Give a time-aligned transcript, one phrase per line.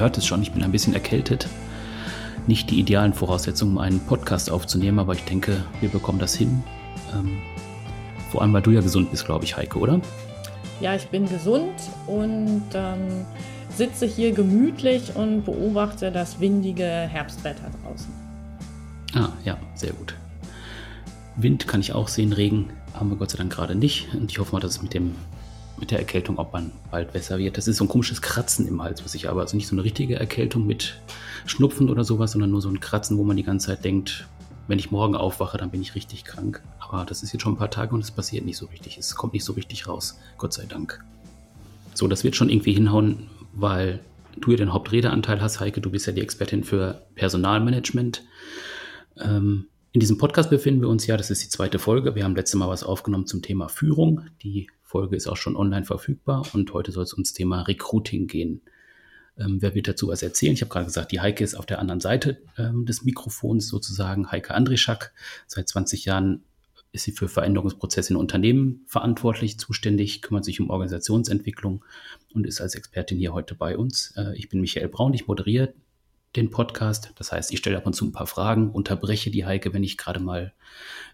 [0.00, 1.46] Hört es schon, ich bin ein bisschen erkältet.
[2.46, 6.64] Nicht die idealen Voraussetzungen, um einen Podcast aufzunehmen, aber ich denke, wir bekommen das hin.
[7.12, 7.36] Ähm,
[8.30, 10.00] vor allem, weil du ja gesund bist, glaube ich, Heike, oder?
[10.80, 11.74] Ja, ich bin gesund
[12.06, 13.26] und ähm,
[13.68, 18.10] sitze hier gemütlich und beobachte das windige Herbstwetter draußen.
[19.14, 20.14] Ah, ja, sehr gut.
[21.36, 24.14] Wind kann ich auch sehen, Regen haben wir Gott sei Dank gerade nicht.
[24.14, 25.14] Und ich hoffe mal, dass es mit dem
[25.80, 27.56] mit der Erkältung, ob man bald besser wird.
[27.56, 29.84] Das ist so ein komisches Kratzen im Hals, was ich aber, also nicht so eine
[29.84, 31.00] richtige Erkältung mit
[31.46, 34.26] Schnupfen oder sowas, sondern nur so ein Kratzen, wo man die ganze Zeit denkt,
[34.68, 36.62] wenn ich morgen aufwache, dann bin ich richtig krank.
[36.78, 38.98] Aber das ist jetzt schon ein paar Tage und es passiert nicht so richtig.
[38.98, 41.04] Es kommt nicht so richtig raus, Gott sei Dank.
[41.94, 44.00] So, das wird schon irgendwie hinhauen, weil
[44.38, 45.80] du ja den Hauptredeanteil hast, Heike.
[45.80, 48.22] Du bist ja die Expertin für Personalmanagement.
[49.18, 52.14] Ähm, in diesem Podcast befinden wir uns ja, das ist die zweite Folge.
[52.14, 54.22] Wir haben letztes Mal was aufgenommen zum Thema Führung.
[54.42, 58.60] Die Folge ist auch schon online verfügbar und heute soll es ums Thema Recruiting gehen.
[59.38, 60.52] Ähm, wer wird dazu was erzählen?
[60.52, 64.32] Ich habe gerade gesagt, die Heike ist auf der anderen Seite ähm, des Mikrofons sozusagen.
[64.32, 65.12] Heike Andrischak.
[65.46, 66.42] Seit 20 Jahren
[66.90, 71.84] ist sie für Veränderungsprozesse in Unternehmen verantwortlich, zuständig, kümmert sich um Organisationsentwicklung
[72.34, 74.12] und ist als Expertin hier heute bei uns.
[74.16, 75.72] Äh, ich bin Michael Braun, ich moderiere
[76.34, 77.12] den Podcast.
[77.14, 79.96] Das heißt, ich stelle ab und zu ein paar Fragen, unterbreche die Heike, wenn ich
[79.96, 80.52] gerade mal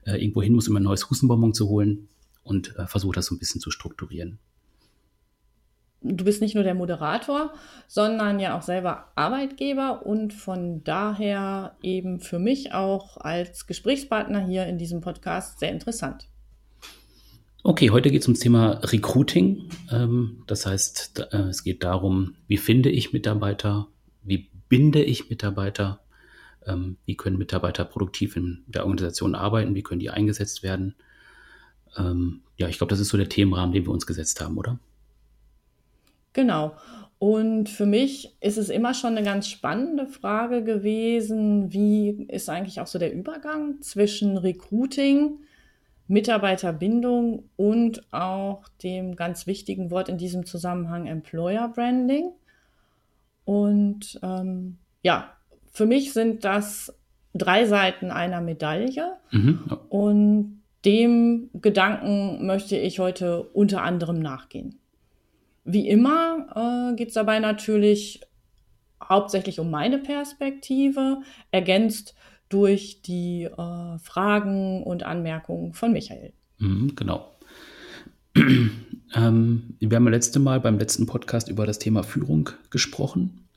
[0.06, 2.08] äh, irgendwo hin muss, um ein neues Hustenbonbon zu holen
[2.46, 4.38] und äh, versuche das so ein bisschen zu strukturieren.
[6.02, 7.52] Du bist nicht nur der Moderator,
[7.88, 14.66] sondern ja auch selber Arbeitgeber und von daher eben für mich auch als Gesprächspartner hier
[14.66, 16.28] in diesem Podcast sehr interessant.
[17.64, 19.68] Okay, heute geht es ums Thema Recruiting.
[19.90, 23.88] Ähm, das heißt, äh, es geht darum, wie finde ich Mitarbeiter,
[24.22, 26.00] wie binde ich Mitarbeiter,
[26.64, 30.94] ähm, wie können Mitarbeiter produktiv in der Organisation arbeiten, wie können die eingesetzt werden
[31.98, 34.78] ähm, ja, ich glaube, das ist so der Themenrahmen, den wir uns gesetzt haben, oder?
[36.32, 36.76] Genau.
[37.18, 42.80] Und für mich ist es immer schon eine ganz spannende Frage gewesen, wie ist eigentlich
[42.80, 45.38] auch so der Übergang zwischen Recruiting,
[46.08, 52.32] Mitarbeiterbindung und auch dem ganz wichtigen Wort in diesem Zusammenhang Employer Branding.
[53.44, 55.32] Und ähm, ja,
[55.72, 56.94] für mich sind das
[57.34, 59.16] drei Seiten einer Medaille.
[59.30, 59.60] Mhm.
[59.88, 64.78] Und dem Gedanken möchte ich heute unter anderem nachgehen.
[65.64, 68.20] Wie immer äh, geht es dabei natürlich
[69.02, 71.20] hauptsächlich um meine Perspektive,
[71.50, 72.14] ergänzt
[72.48, 76.32] durch die äh, Fragen und Anmerkungen von Michael.
[76.58, 77.32] Mhm, genau.
[78.36, 83.48] ähm, wir haben letzte Mal beim letzten Podcast über das Thema Führung gesprochen.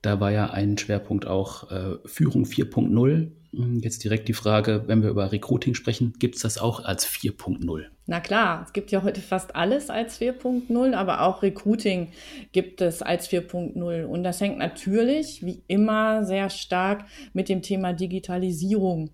[0.00, 3.32] Da war ja ein Schwerpunkt auch äh, Führung 4.0.
[3.52, 7.06] Hm, jetzt direkt die Frage, wenn wir über Recruiting sprechen, gibt es das auch als
[7.06, 7.86] 4.0?
[8.06, 12.08] Na klar, es gibt ja heute fast alles als 4.0, aber auch Recruiting
[12.52, 14.04] gibt es als 4.0.
[14.04, 19.10] Und das hängt natürlich, wie immer, sehr stark mit dem Thema Digitalisierung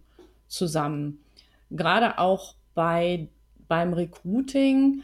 [0.48, 1.20] zusammen.
[1.70, 3.28] Gerade auch bei,
[3.68, 5.02] beim Recruiting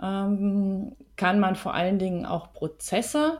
[0.00, 3.38] ähm, kann man vor allen Dingen auch Prozesse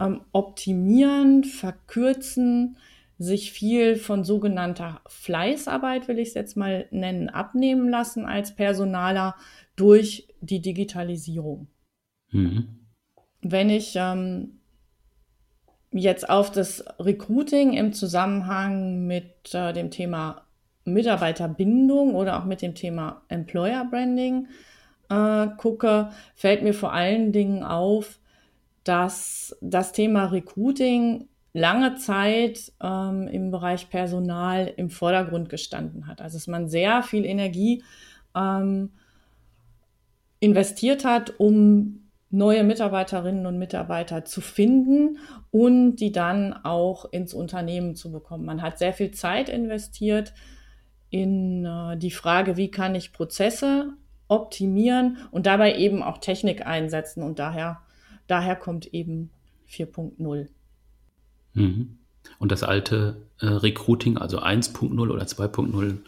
[0.00, 2.76] ähm, optimieren, verkürzen,
[3.18, 9.34] sich viel von sogenannter Fleißarbeit, will ich es jetzt mal nennen, abnehmen lassen als Personaler
[9.74, 11.66] durch die Digitalisierung.
[12.30, 12.68] Mhm.
[13.40, 14.60] Wenn ich ähm,
[15.90, 20.42] jetzt auf das Recruiting im Zusammenhang mit äh, dem Thema
[20.84, 24.46] Mitarbeiterbindung oder auch mit dem Thema Employer Branding
[25.10, 28.18] äh, gucke, fällt mir vor allen Dingen auf,
[28.84, 36.20] dass das Thema Recruiting lange Zeit ähm, im Bereich Personal im Vordergrund gestanden hat.
[36.20, 37.82] Also dass man sehr viel Energie
[38.36, 38.90] ähm,
[40.40, 45.18] investiert hat, um neue Mitarbeiterinnen und Mitarbeiter zu finden
[45.50, 48.44] und die dann auch ins Unternehmen zu bekommen.
[48.44, 50.34] Man hat sehr viel Zeit investiert
[51.10, 53.94] in äh, die Frage, wie kann ich Prozesse
[54.28, 57.80] optimieren und dabei eben auch Technik einsetzen und daher
[58.28, 59.30] daher kommt eben
[59.68, 60.48] 4.0.
[61.60, 61.98] Mhm.
[62.38, 65.98] Und das alte äh, Recruiting, also 1.0 oder 2.0,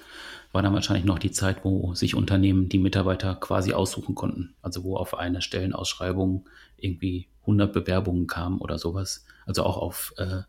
[0.52, 4.54] war dann wahrscheinlich noch die Zeit, wo sich Unternehmen die Mitarbeiter quasi aussuchen konnten.
[4.62, 9.24] Also wo auf eine Stellenausschreibung irgendwie 100 Bewerbungen kamen oder sowas.
[9.46, 10.42] Also auch auf äh,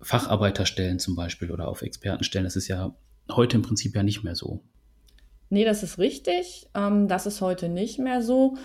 [0.00, 2.44] Facharbeiterstellen zum Beispiel oder auf Expertenstellen.
[2.44, 2.94] Das ist ja
[3.30, 4.60] heute im Prinzip ja nicht mehr so.
[5.48, 6.68] Nee, das ist richtig.
[6.74, 8.56] Ähm, das ist heute nicht mehr so.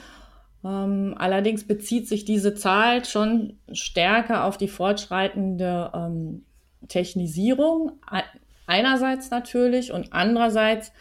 [0.64, 6.46] Ähm, allerdings bezieht sich diese Zahl schon stärker auf die fortschreitende ähm,
[6.88, 7.94] Technisierung.
[8.68, 10.92] Einerseits natürlich und andererseits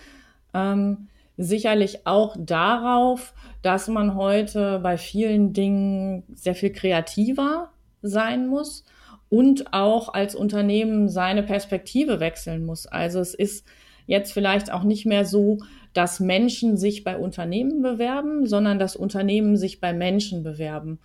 [0.54, 7.70] ähm, sicherlich auch darauf, dass man heute bei vielen Dingen sehr viel kreativer
[8.02, 8.84] sein muss
[9.28, 12.86] und auch als Unternehmen seine Perspektive wechseln muss.
[12.86, 13.66] Also es ist
[14.06, 15.58] jetzt vielleicht auch nicht mehr so,
[15.92, 20.98] dass Menschen sich bei Unternehmen bewerben, sondern dass Unternehmen sich bei Menschen bewerben.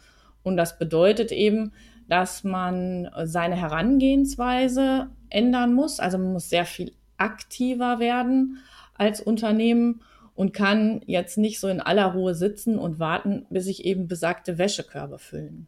[0.44, 1.72] Und das bedeutet eben,
[2.08, 6.00] dass man seine Herangehensweise ändern muss.
[6.00, 8.60] Also man muss sehr viel aktiver werden
[8.94, 10.02] als Unternehmen
[10.36, 14.58] und kann jetzt nicht so in aller Ruhe sitzen und warten, bis sich eben besagte
[14.58, 15.68] Wäschekörbe füllen.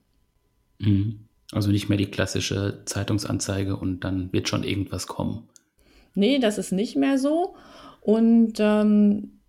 [0.80, 1.22] Mhm.
[1.54, 5.48] Also nicht mehr die klassische Zeitungsanzeige und dann wird schon irgendwas kommen.
[6.14, 7.56] Nee, das ist nicht mehr so.
[8.08, 9.42] Und ähm,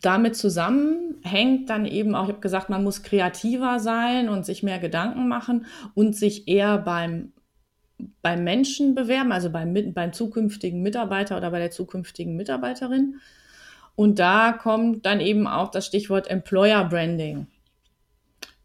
[0.00, 4.78] damit zusammenhängt dann eben auch, ich habe gesagt, man muss kreativer sein und sich mehr
[4.78, 7.34] Gedanken machen und sich eher beim,
[8.22, 13.16] beim Menschen bewerben, also beim, beim zukünftigen Mitarbeiter oder bei der zukünftigen Mitarbeiterin.
[13.96, 17.48] Und da kommt dann eben auch das Stichwort Employer Branding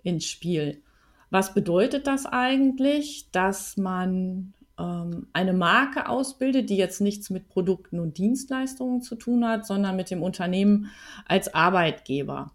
[0.01, 0.81] ins Spiel.
[1.30, 7.99] Was bedeutet das eigentlich, dass man ähm, eine Marke ausbildet, die jetzt nichts mit Produkten
[7.99, 10.89] und Dienstleistungen zu tun hat, sondern mit dem Unternehmen
[11.25, 12.51] als Arbeitgeber?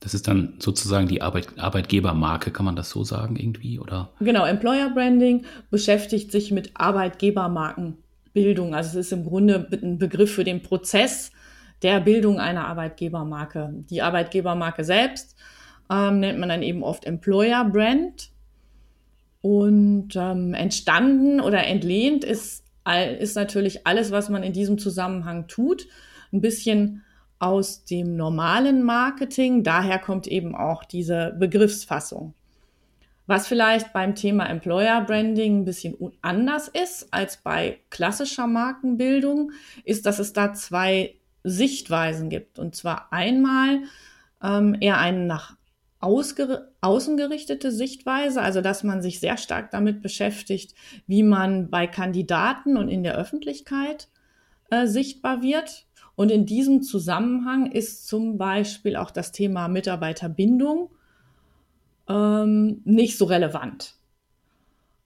[0.00, 4.10] Das ist dann sozusagen die Arbeit, Arbeitgebermarke, kann man das so sagen irgendwie, oder?
[4.18, 8.74] Genau, Employer Branding beschäftigt sich mit Arbeitgebermarkenbildung.
[8.74, 11.30] Also es ist im Grunde ein Begriff für den Prozess
[11.82, 13.72] der Bildung einer Arbeitgebermarke.
[13.90, 15.36] Die Arbeitgebermarke selbst
[15.88, 18.31] ähm, nennt man dann eben oft Employer Brand.
[19.42, 22.64] Und ähm, entstanden oder entlehnt ist,
[23.18, 25.86] ist natürlich alles, was man in diesem Zusammenhang tut,
[26.32, 27.02] ein bisschen
[27.38, 29.64] aus dem normalen Marketing.
[29.64, 32.34] Daher kommt eben auch diese Begriffsfassung.
[33.26, 39.52] Was vielleicht beim Thema Employer Branding ein bisschen anders ist als bei klassischer Markenbildung,
[39.84, 42.58] ist, dass es da zwei Sichtweisen gibt.
[42.58, 43.82] Und zwar einmal
[44.42, 45.56] ähm, eher einen nach
[46.02, 50.74] außengerichtete Sichtweise, also dass man sich sehr stark damit beschäftigt,
[51.06, 54.08] wie man bei Kandidaten und in der Öffentlichkeit
[54.70, 55.86] äh, sichtbar wird.
[56.14, 60.90] Und in diesem Zusammenhang ist zum Beispiel auch das Thema Mitarbeiterbindung
[62.08, 63.94] ähm, nicht so relevant.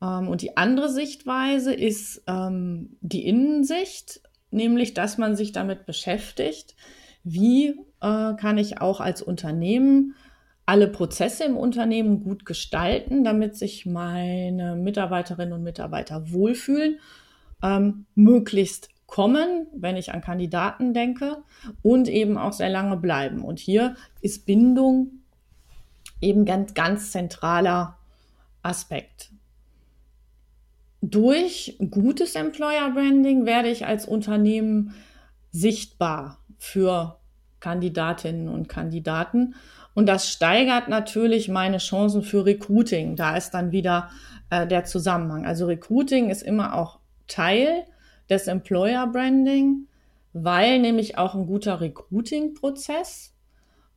[0.02, 4.20] Ähm, und die andere Sichtweise ist ähm, die Innensicht,
[4.50, 6.74] nämlich dass man sich damit beschäftigt,
[7.22, 7.68] wie
[8.00, 10.14] äh, kann ich auch als Unternehmen
[10.66, 16.98] alle Prozesse im Unternehmen gut gestalten, damit sich meine Mitarbeiterinnen und Mitarbeiter wohlfühlen,
[17.62, 21.38] ähm, möglichst kommen, wenn ich an Kandidaten denke,
[21.82, 23.42] und eben auch sehr lange bleiben.
[23.42, 25.20] Und hier ist Bindung
[26.20, 27.96] eben ganz, ganz zentraler
[28.62, 29.30] Aspekt.
[31.00, 34.94] Durch gutes Employer Branding werde ich als Unternehmen
[35.52, 37.20] sichtbar für
[37.60, 39.54] Kandidatinnen und Kandidaten
[39.96, 43.16] und das steigert natürlich meine Chancen für Recruiting.
[43.16, 44.10] Da ist dann wieder
[44.50, 45.46] äh, der Zusammenhang.
[45.46, 47.86] Also Recruiting ist immer auch Teil
[48.28, 49.86] des Employer Branding,
[50.34, 53.34] weil nämlich auch ein guter Recruiting-Prozess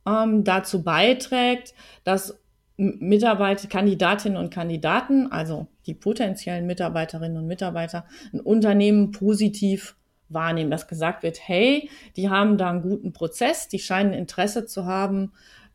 [0.08, 2.40] ähm, dazu beiträgt, dass
[2.78, 9.96] Mitarbeiter, Kandidatinnen und Kandidaten, also die potenziellen Mitarbeiterinnen und Mitarbeiter, ein Unternehmen positiv
[10.30, 14.86] wahrnehmen, dass gesagt wird, hey, die haben da einen guten Prozess, die scheinen Interesse zu
[14.86, 15.32] haben,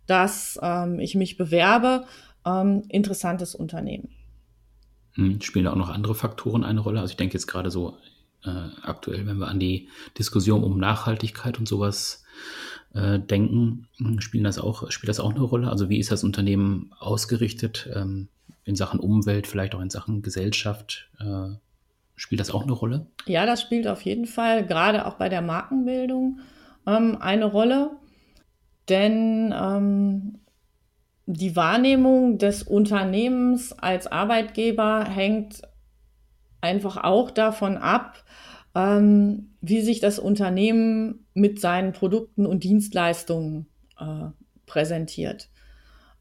[0.08, 2.06] dass ähm, ich mich bewerbe.
[2.46, 4.10] Ähm, interessantes Unternehmen.
[5.14, 7.00] Hm, spielen auch noch andere Faktoren eine Rolle?
[7.00, 7.98] Also ich denke jetzt gerade so
[8.44, 12.24] äh, aktuell, wenn wir an die Diskussion um Nachhaltigkeit und sowas
[12.94, 15.70] äh, denken, hm, spielen das auch, spielt das auch eine Rolle?
[15.70, 18.28] Also wie ist das Unternehmen ausgerichtet ähm,
[18.64, 21.10] in Sachen Umwelt, vielleicht auch in Sachen Gesellschaft?
[21.20, 21.56] Äh,
[22.16, 23.08] spielt das auch eine Rolle?
[23.26, 26.40] Ja, das spielt auf jeden Fall, gerade auch bei der Markenbildung,
[26.88, 27.92] ähm, eine Rolle.
[28.90, 30.40] Denn ähm,
[31.26, 35.62] die Wahrnehmung des Unternehmens als Arbeitgeber hängt
[36.62, 38.24] einfach auch davon ab,
[38.76, 43.68] ähm, wie sich das Unternehmen mit seinen Produkten und Dienstleistungen
[44.00, 44.30] äh,
[44.66, 45.50] präsentiert.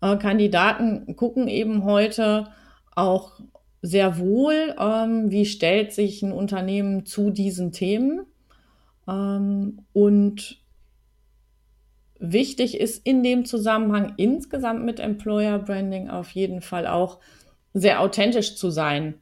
[0.01, 2.49] Äh, Kandidaten gucken eben heute
[2.95, 3.41] auch
[3.83, 8.25] sehr wohl, ähm, wie stellt sich ein Unternehmen zu diesen Themen
[9.07, 10.64] ähm, und
[12.33, 17.21] Wichtig ist in dem Zusammenhang insgesamt mit Employer Branding auf jeden Fall auch
[17.75, 19.15] sehr authentisch zu sein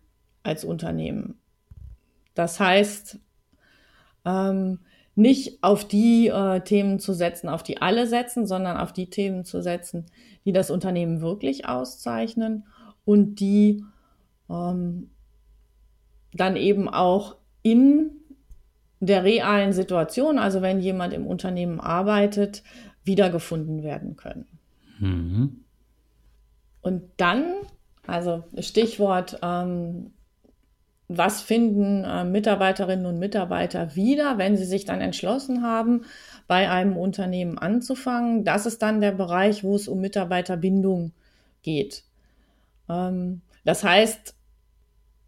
[0.42, 1.38] als Unternehmen.
[2.34, 3.18] Das heißt,
[4.24, 4.78] ähm,
[5.14, 9.44] nicht auf die äh, Themen zu setzen, auf die alle setzen, sondern auf die Themen
[9.44, 10.06] zu setzen,
[10.44, 12.66] die das Unternehmen wirklich auszeichnen
[13.04, 13.84] und die
[14.48, 15.10] ähm,
[16.34, 18.22] dann eben auch in
[19.00, 22.62] der realen Situation, also wenn jemand im Unternehmen arbeitet,
[23.04, 24.46] wiedergefunden werden können.
[24.98, 25.64] Mhm.
[26.80, 27.44] Und dann
[28.06, 30.12] Also Stichwort, ähm,
[31.08, 36.02] was finden äh, Mitarbeiterinnen und Mitarbeiter wieder, wenn sie sich dann entschlossen haben,
[36.48, 38.44] bei einem Unternehmen anzufangen?
[38.44, 41.12] Das ist dann der Bereich, wo es um Mitarbeiterbindung
[41.62, 42.04] geht.
[42.88, 44.34] Ähm, das heißt,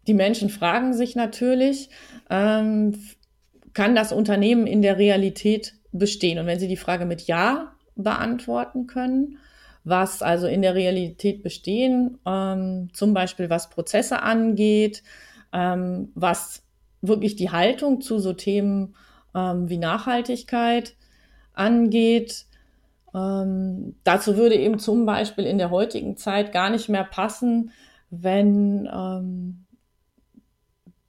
[0.07, 1.89] die Menschen fragen sich natürlich,
[2.29, 2.99] ähm,
[3.73, 6.39] kann das Unternehmen in der Realität bestehen?
[6.39, 9.37] Und wenn sie die Frage mit Ja beantworten können,
[9.83, 15.03] was also in der Realität bestehen, ähm, zum Beispiel was Prozesse angeht,
[15.53, 16.63] ähm, was
[17.01, 18.95] wirklich die Haltung zu so Themen
[19.35, 20.95] ähm, wie Nachhaltigkeit
[21.53, 22.45] angeht.
[23.13, 27.71] Ähm, dazu würde eben zum Beispiel in der heutigen Zeit gar nicht mehr passen,
[28.09, 29.64] wenn ähm,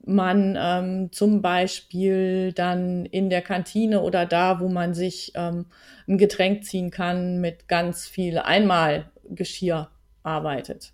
[0.06, 5.66] man ähm, zum Beispiel dann in der Kantine oder da, wo man sich ähm,
[6.06, 9.90] ein Getränk ziehen kann, mit ganz viel Einmalgeschirr
[10.22, 10.92] arbeitet.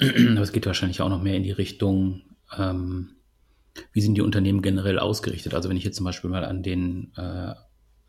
[0.00, 2.22] Aber es geht wahrscheinlich auch noch mehr in die Richtung,
[2.58, 3.10] ähm,
[3.92, 5.54] wie sind die Unternehmen generell ausgerichtet?
[5.54, 7.54] Also wenn ich jetzt zum Beispiel mal an den äh, äh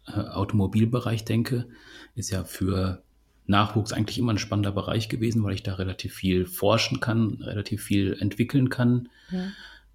[0.05, 1.67] Automobilbereich denke,
[2.15, 3.03] ist ja für
[3.47, 7.83] Nachwuchs eigentlich immer ein spannender Bereich gewesen, weil ich da relativ viel forschen kann, relativ
[7.83, 9.09] viel entwickeln kann.
[9.31, 9.51] Ja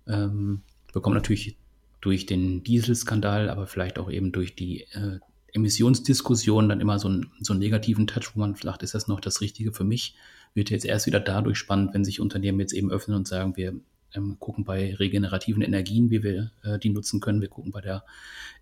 [0.06, 1.56] ähm, bekommen natürlich
[2.00, 5.18] durch den Dieselskandal, aber vielleicht auch eben durch die äh,
[5.52, 9.20] Emissionsdiskussion dann immer so, ein, so einen negativen Touch, wo man vielleicht ist das noch
[9.20, 10.14] das Richtige für mich,
[10.54, 13.74] wird jetzt erst wieder dadurch spannend, wenn sich Unternehmen jetzt eben öffnen und sagen, wir
[14.14, 18.04] ähm, gucken bei regenerativen Energien, wie wir äh, die nutzen können, wir gucken bei der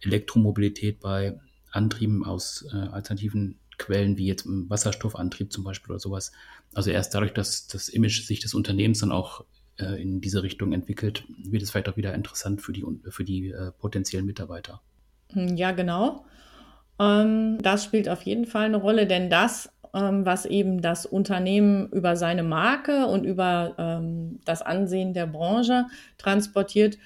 [0.03, 1.39] Elektromobilität, bei
[1.71, 6.33] Antrieben aus äh, alternativen Quellen, wie jetzt Wasserstoffantrieb zum Beispiel oder sowas.
[6.75, 9.45] Also erst dadurch, dass das Image sich des Unternehmens dann auch
[9.79, 13.51] äh, in diese Richtung entwickelt, wird es vielleicht auch wieder interessant für die, für die
[13.51, 14.81] äh, potenziellen Mitarbeiter.
[15.33, 16.25] Hm, ja, genau.
[17.01, 21.89] Ähm, das spielt auf jeden Fall eine Rolle, denn das, ähm, was eben das Unternehmen
[21.91, 25.87] über seine Marke und über ähm, das Ansehen der Branche
[26.19, 26.99] transportiert,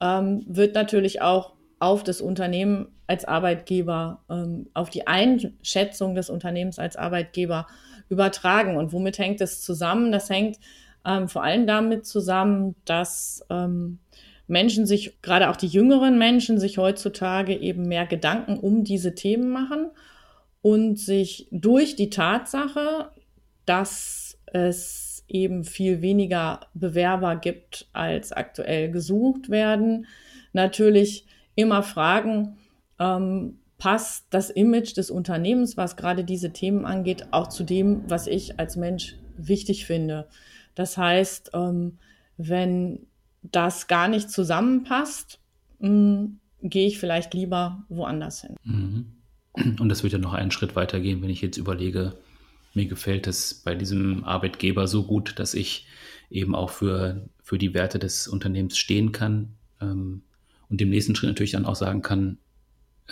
[0.00, 6.78] ähm, wird natürlich auch auf das Unternehmen als Arbeitgeber, ähm, auf die Einschätzung des Unternehmens
[6.78, 7.66] als Arbeitgeber
[8.08, 8.76] übertragen.
[8.76, 10.12] Und womit hängt es zusammen?
[10.12, 10.58] Das hängt
[11.04, 13.98] ähm, vor allem damit zusammen, dass ähm,
[14.46, 19.50] Menschen sich, gerade auch die jüngeren Menschen, sich heutzutage eben mehr Gedanken um diese Themen
[19.50, 19.90] machen
[20.62, 23.10] und sich durch die Tatsache,
[23.64, 30.06] dass es eben viel weniger Bewerber gibt, als aktuell gesucht werden,
[30.52, 32.58] natürlich immer fragen,
[32.98, 38.26] ähm, passt das Image des Unternehmens, was gerade diese Themen angeht, auch zu dem, was
[38.26, 40.26] ich als Mensch wichtig finde.
[40.80, 41.98] Das heißt, ähm,
[42.38, 43.00] wenn
[43.42, 45.38] das gar nicht zusammenpasst,
[45.78, 48.56] hm, gehe ich vielleicht lieber woanders hin.
[48.64, 49.76] Mhm.
[49.78, 52.14] Und das wird ja noch einen Schritt weiter gehen, wenn ich jetzt überlege,
[52.72, 55.86] mir gefällt es bei diesem Arbeitgeber so gut, dass ich
[56.30, 60.22] eben auch für, für die Werte des Unternehmens stehen kann ähm,
[60.70, 62.38] und dem nächsten Schritt natürlich dann auch sagen kann,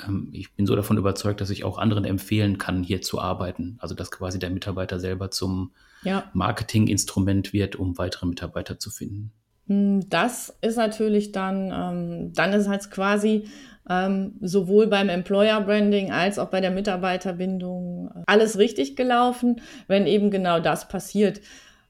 [0.06, 3.76] ähm, ich bin so davon überzeugt, dass ich auch anderen empfehlen kann, hier zu arbeiten.
[3.78, 6.30] Also dass quasi der Mitarbeiter selber zum ja.
[6.32, 9.32] Marketinginstrument wird, um weitere Mitarbeiter zu finden.
[9.66, 13.48] Hm, das ist natürlich dann, ähm, dann ist halt quasi
[13.88, 20.06] ähm, sowohl beim Employer Branding als auch bei der Mitarbeiterbindung äh, alles richtig gelaufen, wenn
[20.06, 21.40] eben genau das passiert.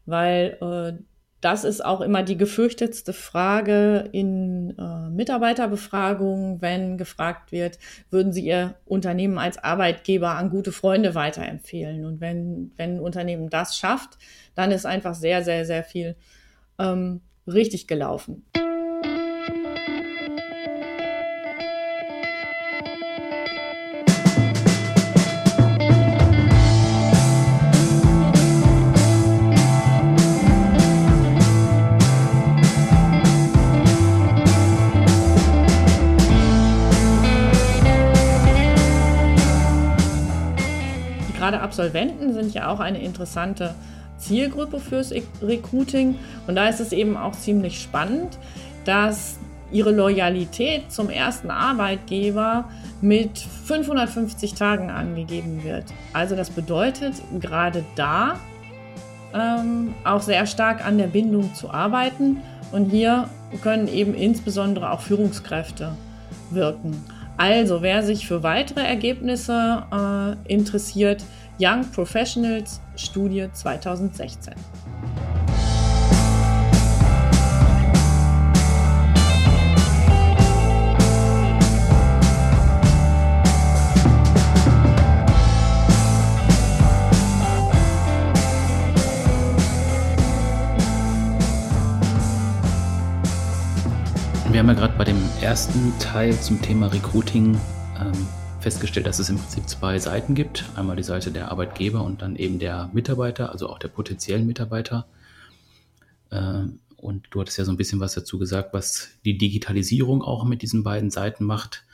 [0.07, 1.03] Weil äh,
[1.41, 7.79] das ist auch immer die gefürchtetste Frage in äh, Mitarbeiterbefragungen, wenn gefragt wird,
[8.11, 12.05] würden Sie Ihr Unternehmen als Arbeitgeber an gute Freunde weiterempfehlen?
[12.05, 14.19] Und wenn, wenn ein Unternehmen das schafft,
[14.55, 16.17] dann ist einfach sehr, sehr, sehr viel
[16.79, 18.45] ähm, richtig gelaufen.
[41.49, 43.75] Gerade Absolventen sind ja auch eine interessante
[44.19, 46.17] Zielgruppe fürs Recruiting.
[46.47, 48.39] Und da ist es eben auch ziemlich spannend,
[48.85, 49.39] dass
[49.73, 52.69] ihre Loyalität zum ersten Arbeitgeber
[53.01, 55.85] mit 550 Tagen angegeben wird.
[56.13, 58.39] Also das bedeutet, gerade da
[59.33, 62.43] ähm, auch sehr stark an der Bindung zu arbeiten.
[62.73, 63.31] Und hier
[63.63, 65.93] können eben insbesondere auch Führungskräfte
[66.51, 67.03] wirken.
[67.39, 71.25] Also wer sich für weitere Ergebnisse äh, interessiert,
[71.61, 74.55] Young Professionals Studie 2016.
[95.49, 97.59] ersten Teil zum Thema Recruiting
[97.99, 98.13] ähm,
[98.61, 100.67] festgestellt, dass es im Prinzip zwei Seiten gibt.
[100.77, 105.07] Einmal die Seite der Arbeitgeber und dann eben der Mitarbeiter, also auch der potenziellen Mitarbeiter.
[106.29, 106.65] Äh,
[106.99, 110.61] und du hattest ja so ein bisschen was dazu gesagt, was die Digitalisierung auch mit
[110.61, 111.87] diesen beiden Seiten macht.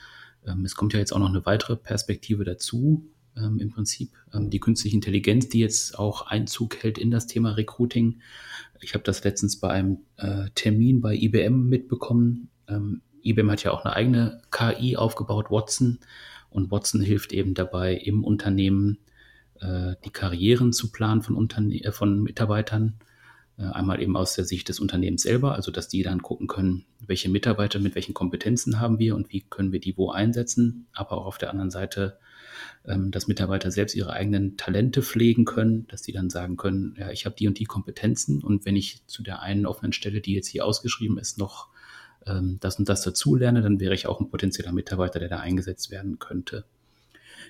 [0.45, 3.07] Ähm, es kommt ja jetzt auch noch eine weitere Perspektive dazu,
[3.37, 7.53] ähm, im Prinzip ähm, die künstliche Intelligenz, die jetzt auch Einzug hält in das Thema
[7.53, 8.19] Recruiting.
[8.81, 12.49] Ich habe das letztens bei einem äh, Termin bei IBM mitbekommen.
[12.67, 15.99] Ähm, IBM hat ja auch eine eigene KI aufgebaut, Watson.
[16.51, 18.99] Und Watson hilft eben dabei, im Unternehmen
[19.61, 22.95] äh, die Karrieren zu planen von, Unterne äh, von Mitarbeitern.
[23.59, 26.85] Äh, einmal eben aus der Sicht des Unternehmens selber, also dass die dann gucken können,
[27.01, 30.87] welche Mitarbeiter mit welchen Kompetenzen haben wir und wie können wir die wo einsetzen.
[30.93, 32.19] Aber auch auf der anderen Seite
[32.87, 37.11] ähm, dass Mitarbeiter selbst ihre eigenen Talente pflegen können, dass die dann sagen können, ja,
[37.11, 40.35] ich habe die und die Kompetenzen und wenn ich zu der einen offenen Stelle, die
[40.35, 41.69] jetzt hier ausgeschrieben ist, noch
[42.27, 45.39] ähm, das und das dazu lerne, dann wäre ich auch ein potenzieller Mitarbeiter, der da
[45.41, 46.65] eingesetzt werden könnte.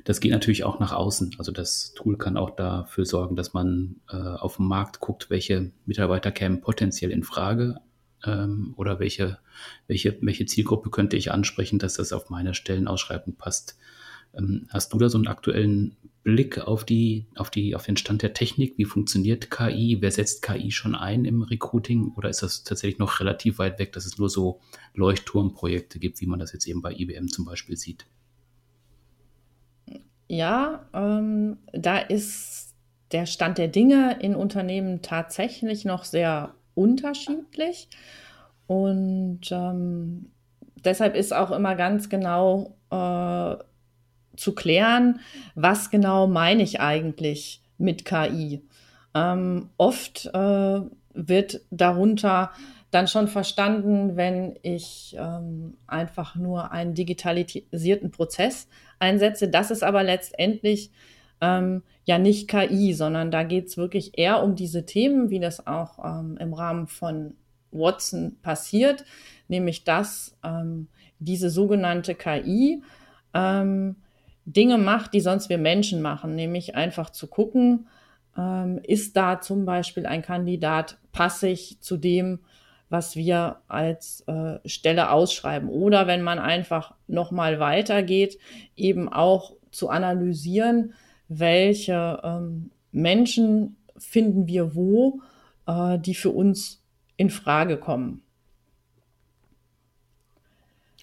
[0.05, 1.37] Das geht natürlich auch nach außen.
[1.39, 5.71] Also das Tool kann auch dafür sorgen, dass man äh, auf dem Markt guckt, welche
[5.87, 7.77] Mitarbeiter kämen potenziell in Frage
[8.25, 9.39] ähm, oder welche,
[9.87, 13.79] welche, welche Zielgruppe könnte ich ansprechen, dass das auf meine Stellenausschreibung passt.
[14.37, 18.23] Ähm, hast du da so einen aktuellen Blick auf die, auf die, auf den Stand
[18.23, 18.79] der Technik?
[18.79, 19.99] Wie funktioniert KI?
[20.01, 22.13] Wer setzt KI schon ein im Recruiting?
[22.17, 24.61] Oder ist das tatsächlich noch relativ weit weg, dass es nur so
[24.95, 28.07] Leuchtturmprojekte gibt, wie man das jetzt eben bei IBM zum Beispiel sieht?
[30.29, 32.75] Ja, ähm, da ist
[33.13, 37.89] der Stand der Dinge in Unternehmen tatsächlich noch sehr unterschiedlich.
[38.67, 40.31] Und ähm,
[40.85, 43.57] deshalb ist auch immer ganz genau äh,
[44.37, 45.21] zu klären,
[45.55, 48.63] was genau meine ich eigentlich mit KI.
[49.15, 50.81] Ähm, oft äh,
[51.15, 52.51] wird darunter
[52.91, 58.69] dann schon verstanden, wenn ich ähm, einfach nur einen digitalisierten Prozess
[59.01, 59.49] einsetze.
[59.49, 60.93] Das ist aber letztendlich
[61.41, 65.67] ähm, ja nicht KI, sondern da geht es wirklich eher um diese Themen, wie das
[65.67, 67.35] auch ähm, im Rahmen von
[67.73, 69.05] Watson passiert,
[69.49, 72.83] nämlich dass ähm, diese sogenannte KI
[73.35, 73.97] ähm,
[74.47, 77.89] Dinge macht, die sonst wir Menschen machen, nämlich einfach zu gucken,
[78.37, 82.41] ähm, ist da zum Beispiel ein Kandidat passig zu dem,
[82.91, 85.69] was wir als äh, Stelle ausschreiben.
[85.69, 88.39] Oder wenn man einfach nochmal weitergeht,
[88.77, 90.95] eben auch zu analysieren,
[91.29, 95.21] welche ähm, Menschen finden wir wo,
[95.67, 96.83] äh, die für uns
[97.17, 98.24] in Frage kommen.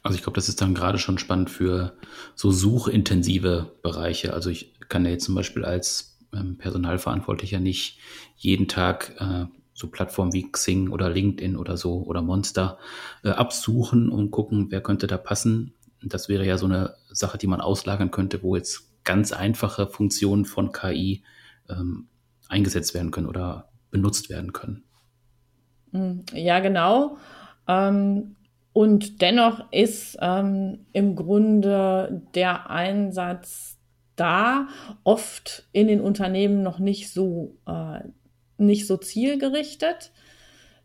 [0.03, 1.95] Also ich glaube, das ist dann gerade schon spannend für
[2.35, 4.33] so suchintensive Bereiche.
[4.33, 7.99] Also ich kann ja jetzt zum Beispiel als ähm, Personalverantwortlicher nicht
[8.35, 12.77] jeden Tag äh, so Plattformen wie Xing oder LinkedIn oder so oder Monster
[13.23, 15.73] äh, absuchen und gucken, wer könnte da passen.
[16.03, 20.45] Das wäre ja so eine Sache, die man auslagern könnte, wo jetzt ganz einfache Funktionen
[20.45, 21.23] von KI
[21.69, 22.07] ähm,
[22.47, 24.83] eingesetzt werden können oder benutzt werden können.
[25.91, 27.17] Hm, ja, genau.
[27.67, 28.35] Ähm,
[28.73, 33.77] und dennoch ist ähm, im Grunde der Einsatz
[34.15, 34.67] da,
[35.03, 37.99] oft in den Unternehmen noch nicht so, äh,
[38.57, 40.11] nicht so zielgerichtet.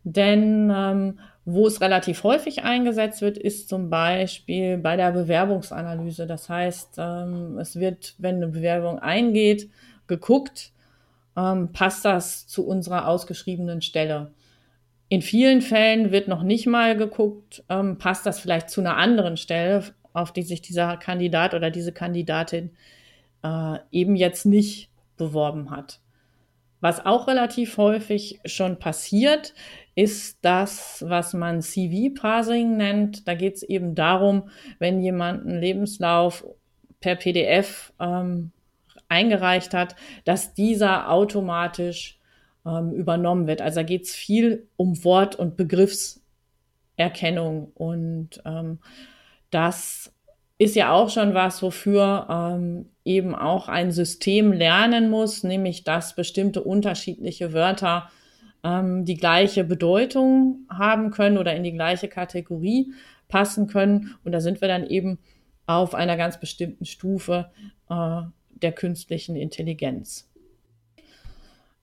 [0.03, 6.27] Denn ähm, wo es relativ häufig eingesetzt wird, ist zum Beispiel bei der Bewerbungsanalyse.
[6.27, 9.69] Das heißt, ähm, es wird, wenn eine Bewerbung eingeht,
[10.07, 10.71] geguckt,
[11.37, 14.31] ähm, passt das zu unserer ausgeschriebenen Stelle.
[15.09, 19.37] In vielen Fällen wird noch nicht mal geguckt, ähm, passt das vielleicht zu einer anderen
[19.37, 22.71] Stelle, auf die sich dieser Kandidat oder diese Kandidatin
[23.43, 25.99] äh, eben jetzt nicht beworben hat.
[26.79, 29.53] Was auch relativ häufig schon passiert,
[29.95, 33.27] ist das, was man CV-Parsing nennt.
[33.27, 36.45] Da geht es eben darum, wenn jemand einen Lebenslauf
[36.99, 38.51] per PDF ähm,
[39.07, 42.16] eingereicht hat, dass dieser automatisch
[42.67, 43.61] ähm, übernommen wird.
[43.61, 47.71] Also da geht es viel um Wort- und Begriffserkennung.
[47.73, 48.79] Und ähm,
[49.49, 50.13] das
[50.57, 56.15] ist ja auch schon was, wofür ähm, eben auch ein System lernen muss, nämlich dass
[56.15, 58.09] bestimmte unterschiedliche Wörter
[58.63, 62.91] ähm, die gleiche Bedeutung haben können oder in die gleiche Kategorie
[63.27, 64.15] passen können.
[64.23, 65.19] Und da sind wir dann eben
[65.67, 67.51] auf einer ganz bestimmten Stufe
[67.89, 70.27] äh, der künstlichen Intelligenz.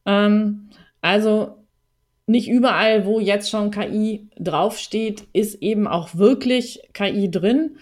[0.06, 1.64] Ähm, also
[2.26, 7.76] nicht überall, wo jetzt schon KI draufsteht, ist eben auch wirklich KI drin.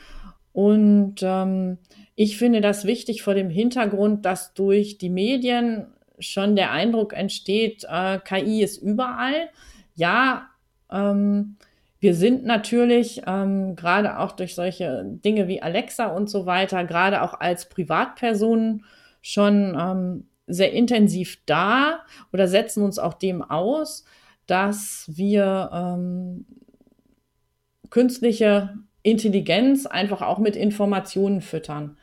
[0.53, 1.79] Und ähm,
[2.15, 5.87] ich finde das wichtig vor dem Hintergrund, dass durch die Medien
[6.19, 9.49] schon der Eindruck entsteht, äh, KI ist überall.
[9.95, 10.49] Ja,
[10.91, 11.57] ähm,
[12.01, 17.23] wir sind natürlich ähm, gerade auch durch solche Dinge wie Alexa und so weiter, gerade
[17.23, 18.85] auch als Privatpersonen
[19.21, 22.01] schon ähm, sehr intensiv da
[22.33, 24.05] oder setzen uns auch dem aus,
[24.47, 26.47] dass wir ähm,
[27.91, 31.97] künstliche Intelligenz einfach auch mit Informationen füttern.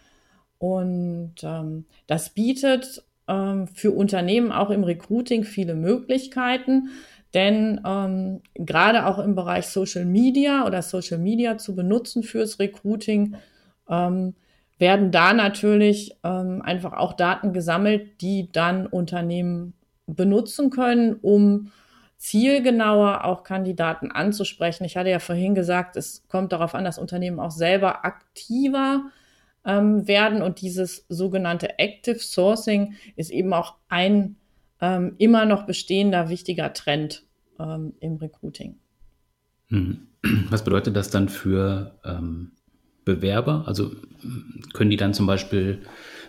[0.57, 6.89] Und ähm, das bietet ähm, für Unternehmen auch im Recruiting viele Möglichkeiten,
[7.33, 13.35] denn ähm, gerade auch im Bereich Social Media oder Social Media zu benutzen fürs Recruiting,
[13.87, 14.35] ähm,
[14.79, 19.73] werden da natürlich ähm, einfach auch Daten gesammelt, die dann Unternehmen
[20.07, 21.71] benutzen können, um
[22.17, 24.83] zielgenauer auch Kandidaten anzusprechen.
[24.85, 29.03] Ich hatte ja vorhin gesagt, es kommt darauf an, dass Unternehmen auch selber aktiver
[29.65, 34.35] ähm, werden und dieses sogenannte Active Sourcing ist eben auch ein
[34.81, 37.23] ähm, immer noch bestehender wichtiger Trend
[37.59, 38.79] ähm, im Recruiting.
[39.67, 40.07] Hm.
[40.49, 42.51] Was bedeutet das dann für ähm,
[43.05, 43.63] Bewerber?
[43.67, 43.91] Also
[44.73, 45.81] können die dann zum Beispiel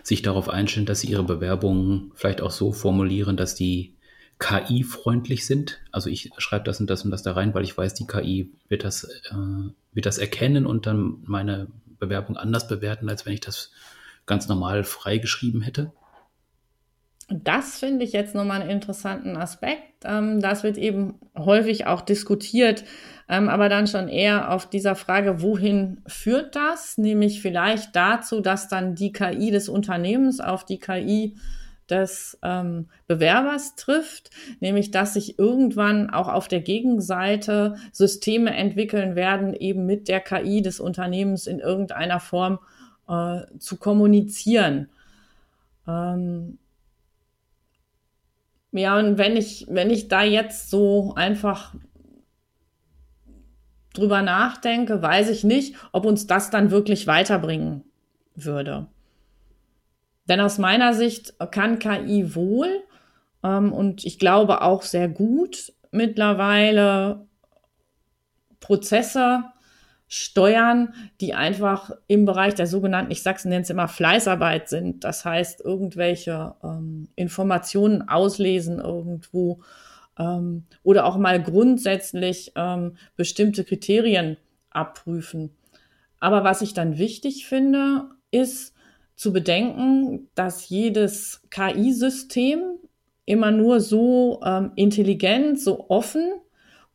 [0.03, 3.95] sich darauf einstellen, dass sie ihre Bewerbungen vielleicht auch so formulieren, dass die
[4.39, 5.79] KI-freundlich sind?
[5.91, 8.51] Also ich schreibe das und das und das da rein, weil ich weiß, die KI
[8.67, 9.35] wird das, äh,
[9.93, 11.67] wird das erkennen und dann meine
[11.99, 13.71] Bewerbung anders bewerten, als wenn ich das
[14.25, 15.91] ganz normal freigeschrieben hätte?
[17.31, 20.03] Das finde ich jetzt nochmal einen interessanten Aspekt.
[20.03, 22.83] Ähm, das wird eben häufig auch diskutiert,
[23.29, 26.97] ähm, aber dann schon eher auf dieser Frage, wohin führt das?
[26.97, 31.35] Nämlich vielleicht dazu, dass dann die KI des Unternehmens auf die KI
[31.89, 39.53] des ähm, Bewerbers trifft, nämlich dass sich irgendwann auch auf der Gegenseite Systeme entwickeln werden,
[39.53, 42.59] eben mit der KI des Unternehmens in irgendeiner Form
[43.07, 44.89] äh, zu kommunizieren.
[45.87, 46.57] Ähm,
[48.71, 51.75] ja, und wenn ich, wenn ich da jetzt so einfach
[53.93, 57.83] drüber nachdenke, weiß ich nicht, ob uns das dann wirklich weiterbringen
[58.35, 58.87] würde.
[60.29, 62.83] Denn aus meiner Sicht kann KI wohl
[63.43, 67.27] ähm, und ich glaube auch sehr gut mittlerweile
[68.61, 69.43] Prozesse
[70.13, 75.05] steuern, die einfach im Bereich der sogenannten, ich sag's nenne es immer Fleißarbeit sind.
[75.05, 79.61] Das heißt, irgendwelche ähm, Informationen auslesen irgendwo
[80.19, 84.35] ähm, oder auch mal grundsätzlich ähm, bestimmte Kriterien
[84.69, 85.55] abprüfen.
[86.19, 88.75] Aber was ich dann wichtig finde, ist
[89.15, 92.79] zu bedenken, dass jedes KI-System
[93.25, 96.33] immer nur so ähm, intelligent, so offen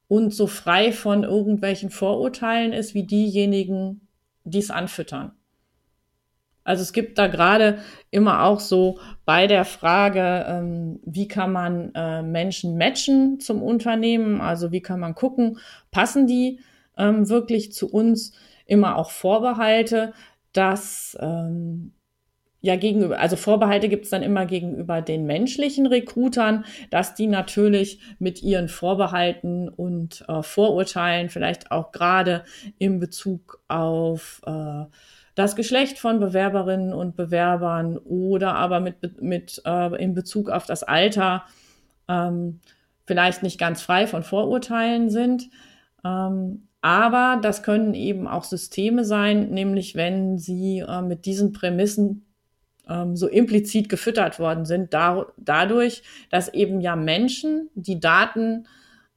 [0.08, 4.08] und so frei von irgendwelchen Vorurteilen ist wie diejenigen,
[4.44, 5.32] die es anfüttern.
[6.66, 7.78] Also es gibt da gerade
[8.10, 14.40] immer auch so bei der Frage, ähm, wie kann man äh, Menschen matchen zum Unternehmen,
[14.40, 15.58] also wie kann man gucken,
[15.92, 16.58] passen die
[16.98, 18.32] ähm, wirklich zu uns,
[18.66, 20.12] immer auch Vorbehalte,
[20.52, 21.92] dass ähm,
[22.66, 28.00] ja gegenüber, also Vorbehalte gibt es dann immer gegenüber den menschlichen Rekrutern, dass die natürlich
[28.18, 32.44] mit ihren Vorbehalten und äh, Vorurteilen vielleicht auch gerade
[32.78, 34.84] in Bezug auf äh,
[35.34, 40.82] das Geschlecht von Bewerberinnen und Bewerbern oder aber mit, mit äh, in Bezug auf das
[40.82, 41.44] Alter
[42.08, 42.60] ähm,
[43.06, 45.50] vielleicht nicht ganz frei von Vorurteilen sind.
[46.04, 52.25] Ähm, aber das können eben auch Systeme sein, nämlich wenn sie äh, mit diesen Prämissen
[52.88, 58.66] ähm, so implizit gefüttert worden sind, da, dadurch, dass eben ja Menschen die Daten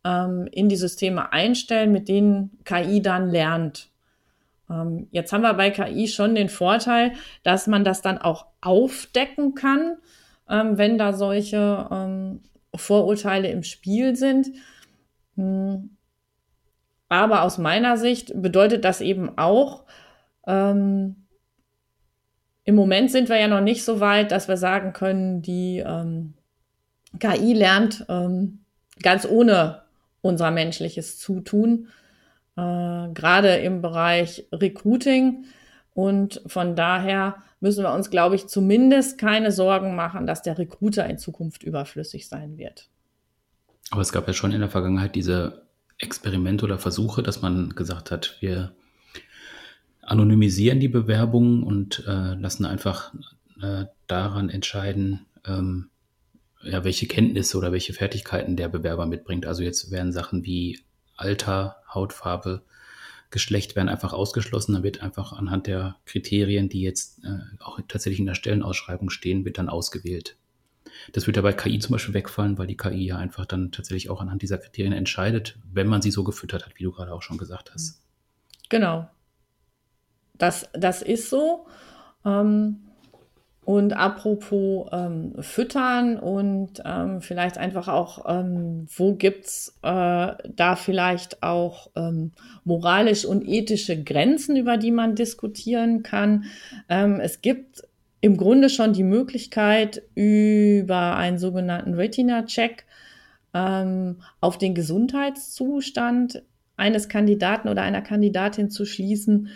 [0.03, 3.89] ähm, in die Systeme einstellen, mit denen KI dann lernt.
[4.69, 9.55] Ähm, jetzt haben wir bei KI schon den Vorteil, dass man das dann auch aufdecken
[9.55, 9.97] kann,
[10.49, 12.41] ähm, wenn da solche ähm,
[12.75, 14.47] Vorurteile im Spiel sind.
[15.35, 15.91] Hm.
[17.09, 19.85] Aber aus meiner Sicht bedeutet das eben auch,
[20.45, 21.25] ähm,
[22.69, 26.35] im Moment sind wir ja noch nicht so weit, dass wir sagen können, die ähm,
[27.19, 28.59] KI lernt ähm,
[29.01, 29.81] ganz ohne
[30.21, 31.87] unser menschliches Zutun,
[32.57, 35.45] äh, gerade im Bereich Recruiting.
[35.95, 41.09] Und von daher müssen wir uns, glaube ich, zumindest keine Sorgen machen, dass der Recruiter
[41.09, 42.87] in Zukunft überflüssig sein wird.
[43.89, 45.63] Aber es gab ja schon in der Vergangenheit diese
[45.97, 48.73] Experimente oder Versuche, dass man gesagt hat, wir
[50.09, 53.13] anonymisieren die Bewerbungen und äh, lassen einfach
[53.61, 55.89] äh, daran entscheiden, ähm,
[56.63, 59.45] ja, welche Kenntnisse oder welche Fertigkeiten der Bewerber mitbringt.
[59.45, 60.79] Also jetzt werden Sachen wie
[61.15, 62.63] Alter, Hautfarbe,
[63.29, 64.73] Geschlecht werden einfach ausgeschlossen.
[64.73, 69.45] Dann wird einfach anhand der Kriterien, die jetzt äh, auch tatsächlich in der Stellenausschreibung stehen,
[69.45, 70.35] wird dann ausgewählt.
[71.13, 74.09] Das wird ja bei KI zum Beispiel wegfallen, weil die KI ja einfach dann tatsächlich
[74.09, 77.21] auch anhand dieser Kriterien entscheidet, wenn man sie so gefüttert hat, wie du gerade auch
[77.21, 78.01] schon gesagt hast.
[78.69, 79.07] Genau.
[80.39, 81.67] Das, das ist so.
[82.25, 82.79] Ähm,
[83.69, 91.43] und apropos ähm, Füttern und ähm, vielleicht einfach auch, ähm, wo gibt's äh, da vielleicht
[91.43, 92.31] auch ähm,
[92.63, 96.45] moralisch und ethische Grenzen, über die man diskutieren kann?
[96.89, 97.83] Ähm, es gibt
[98.21, 102.85] im Grunde schon die Möglichkeit, über einen sogenannten Retina-Check
[103.53, 106.41] ähm, auf den Gesundheitszustand
[106.75, 109.49] eines Kandidaten oder einer Kandidatin zu schließen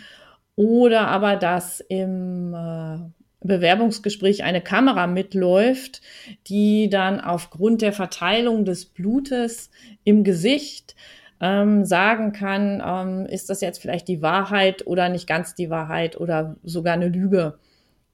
[0.56, 2.98] oder aber dass im äh,
[3.40, 6.00] Bewerbungsgespräch eine Kamera mitläuft,
[6.46, 9.70] die dann aufgrund der Verteilung des Blutes
[10.04, 10.96] im Gesicht
[11.40, 16.18] ähm, sagen kann, ähm, ist das jetzt vielleicht die Wahrheit oder nicht ganz die Wahrheit
[16.18, 17.58] oder sogar eine Lüge,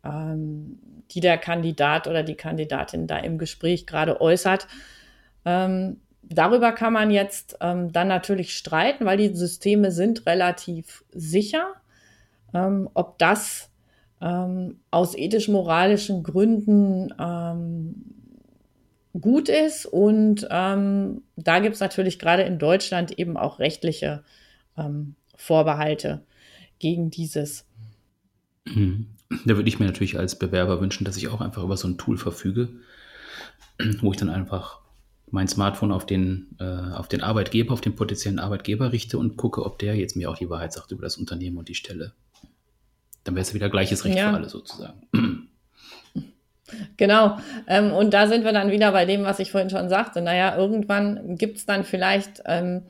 [0.05, 0.81] ähm,
[1.13, 4.67] die der Kandidat oder die Kandidatin da im Gespräch gerade äußert.
[5.45, 11.69] Ähm, darüber kann man jetzt ähm, dann natürlich streiten, weil die Systeme sind relativ sicher.
[12.53, 13.71] Ähm, ob das
[14.21, 17.95] ähm, aus ethisch-moralischen Gründen ähm,
[19.19, 19.87] gut ist.
[19.87, 24.23] Und ähm, da gibt es natürlich gerade in Deutschland eben auch rechtliche
[24.77, 26.25] ähm, Vorbehalte
[26.79, 27.67] gegen dieses.
[28.67, 29.07] Mhm.
[29.47, 31.99] Da würde ich mir natürlich als Bewerber wünschen, dass ich auch einfach über so ein
[31.99, 32.69] Tool verfüge,
[34.01, 34.81] wo ich dann einfach
[35.31, 39.65] mein Smartphone auf den, äh, auf den Arbeitgeber, auf den potenziellen Arbeitgeber richte und gucke,
[39.65, 42.13] ob der jetzt mir auch die Wahrheit sagt über das Unternehmen und die Stelle.
[43.31, 44.31] Dann wäre es wieder gleiches Recht ja.
[44.31, 45.07] für alle sozusagen.
[46.97, 47.37] Genau.
[47.67, 50.23] Ähm, und da sind wir dann wieder bei dem, was ich vorhin schon sagte.
[50.23, 52.83] Naja, irgendwann gibt es dann vielleicht ähm,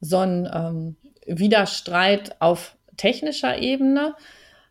[0.00, 0.96] so einen ähm,
[1.26, 4.14] Widerstreit auf technischer Ebene.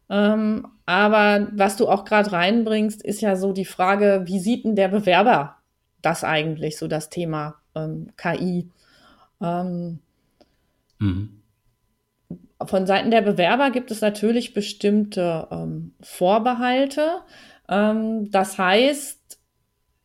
[0.10, 4.76] Ähm, aber was du auch gerade reinbringst, ist ja so die Frage, wie sieht denn
[4.76, 5.58] der Bewerber
[6.02, 8.72] das eigentlich, so das Thema ähm, KI?
[9.40, 10.00] Ähm,
[10.98, 11.38] mhm
[12.68, 17.20] von Seiten der Bewerber gibt es natürlich bestimmte ähm, Vorbehalte.
[17.70, 19.40] Ähm, das heißt,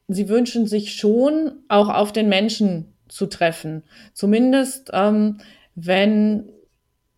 [0.08, 3.82] sie wünschen sich schon, auch auf den Menschen zu treffen.
[4.14, 5.38] Zumindest, ähm,
[5.74, 6.48] wenn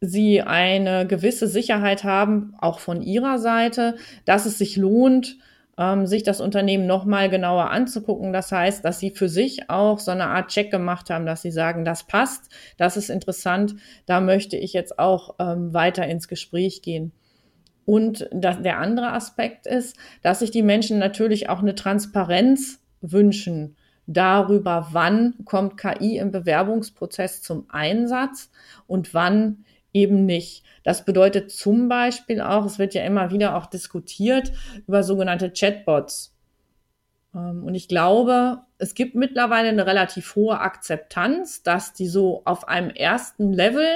[0.01, 5.39] sie eine gewisse Sicherheit haben, auch von ihrer Seite, dass es sich lohnt,
[5.79, 8.33] ähm, sich das Unternehmen nochmal genauer anzugucken.
[8.33, 11.51] Das heißt, dass sie für sich auch so eine Art Check gemacht haben, dass sie
[11.51, 16.83] sagen, das passt, das ist interessant, da möchte ich jetzt auch ähm, weiter ins Gespräch
[16.83, 17.13] gehen.
[17.87, 23.77] Und das, der andere Aspekt ist, dass sich die Menschen natürlich auch eine Transparenz wünschen
[24.07, 28.51] darüber, wann kommt KI im Bewerbungsprozess zum Einsatz
[28.87, 30.65] und wann eben nicht.
[30.83, 34.53] Das bedeutet zum Beispiel auch, es wird ja immer wieder auch diskutiert
[34.87, 36.35] über sogenannte Chatbots.
[37.35, 42.69] Ähm, und ich glaube, es gibt mittlerweile eine relativ hohe Akzeptanz, dass die so auf
[42.69, 43.87] einem ersten Level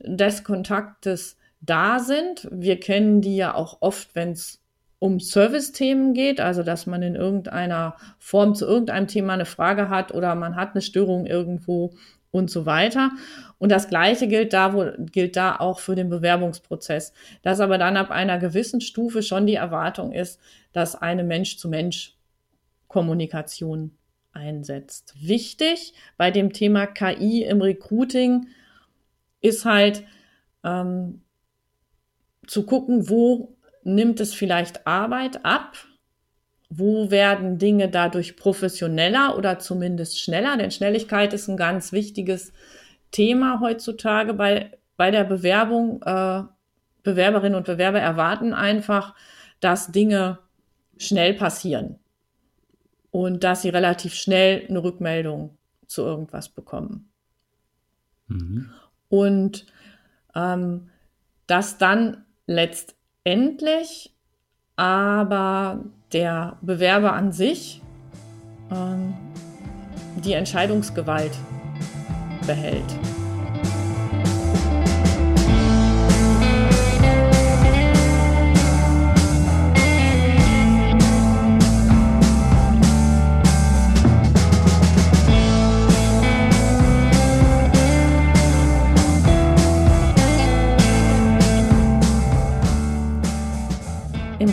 [0.00, 2.48] des Kontaktes da sind.
[2.50, 4.60] Wir kennen die ja auch oft, wenn es
[4.98, 10.14] um Service-Themen geht, also dass man in irgendeiner Form zu irgendeinem Thema eine Frage hat
[10.14, 11.92] oder man hat eine Störung irgendwo
[12.32, 13.12] und so weiter.
[13.58, 17.12] Und das Gleiche gilt da, wo, gilt da auch für den Bewerbungsprozess.
[17.42, 20.40] Dass aber dann ab einer gewissen Stufe schon die Erwartung ist,
[20.72, 23.96] dass eine Mensch-zu-Mensch-Kommunikation
[24.32, 25.14] einsetzt.
[25.20, 28.48] Wichtig bei dem Thema KI im Recruiting
[29.40, 30.02] ist halt
[30.64, 31.22] ähm,
[32.46, 35.76] zu gucken, wo nimmt es vielleicht Arbeit ab,
[36.74, 40.56] wo werden Dinge dadurch professioneller oder zumindest schneller?
[40.56, 42.52] Denn Schnelligkeit ist ein ganz wichtiges
[43.10, 46.02] Thema heutzutage bei, bei der Bewerbung.
[46.02, 46.44] Äh,
[47.02, 49.14] Bewerberinnen und Bewerber erwarten einfach,
[49.60, 50.38] dass Dinge
[50.96, 51.98] schnell passieren
[53.10, 57.10] und dass sie relativ schnell eine Rückmeldung zu irgendwas bekommen.
[58.28, 58.70] Mhm.
[59.08, 59.66] Und
[60.34, 60.88] ähm,
[61.46, 64.14] dass dann letztendlich
[64.76, 67.80] aber der Bewerber an sich
[68.70, 69.14] ähm,
[70.16, 71.32] die Entscheidungsgewalt
[72.46, 72.84] behält.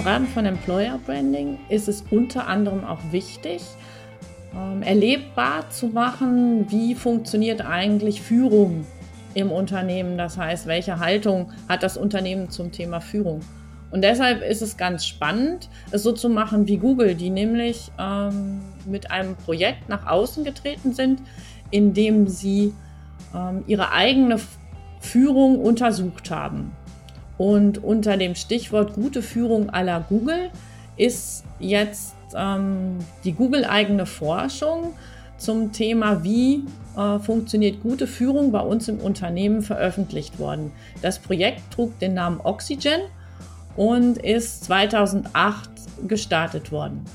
[0.06, 3.62] Rahmen von Employer Branding ist es unter anderem auch wichtig,
[4.56, 8.86] ähm, erlebbar zu machen, wie funktioniert eigentlich Führung
[9.34, 10.18] im Unternehmen.
[10.18, 13.42] Das heißt, welche Haltung hat das Unternehmen zum Thema Führung?
[13.92, 18.62] Und deshalb ist es ganz spannend, es so zu machen wie Google, die nämlich ähm,
[18.86, 21.22] mit einem Projekt nach außen getreten sind,
[21.72, 22.74] in dem sie
[23.36, 24.38] ähm, ihre eigene
[25.00, 26.72] Führung untersucht haben.
[27.40, 30.50] Und unter dem Stichwort gute Führung la Google
[30.98, 34.94] ist jetzt ähm, die Google-eigene Forschung
[35.38, 36.66] zum Thema, wie
[36.98, 40.74] äh, funktioniert gute Führung bei uns im Unternehmen veröffentlicht worden.
[41.02, 43.00] Das Projekt trug den Namen Oxygen
[43.78, 45.70] und ist 2008
[46.10, 47.06] gestartet worden.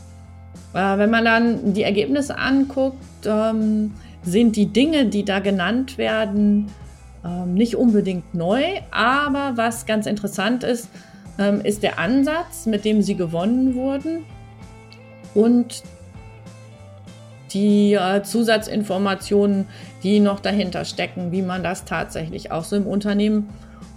[0.73, 6.71] Äh, wenn man dann die Ergebnisse anguckt, ähm, sind die Dinge, die da genannt werden,
[7.25, 10.89] ähm, nicht unbedingt neu, aber was ganz interessant ist,
[11.39, 14.25] ähm, ist der Ansatz, mit dem sie gewonnen wurden
[15.35, 15.83] und
[17.53, 19.67] die äh, Zusatzinformationen,
[20.03, 23.49] die noch dahinter stecken, wie man das tatsächlich auch so im Unternehmen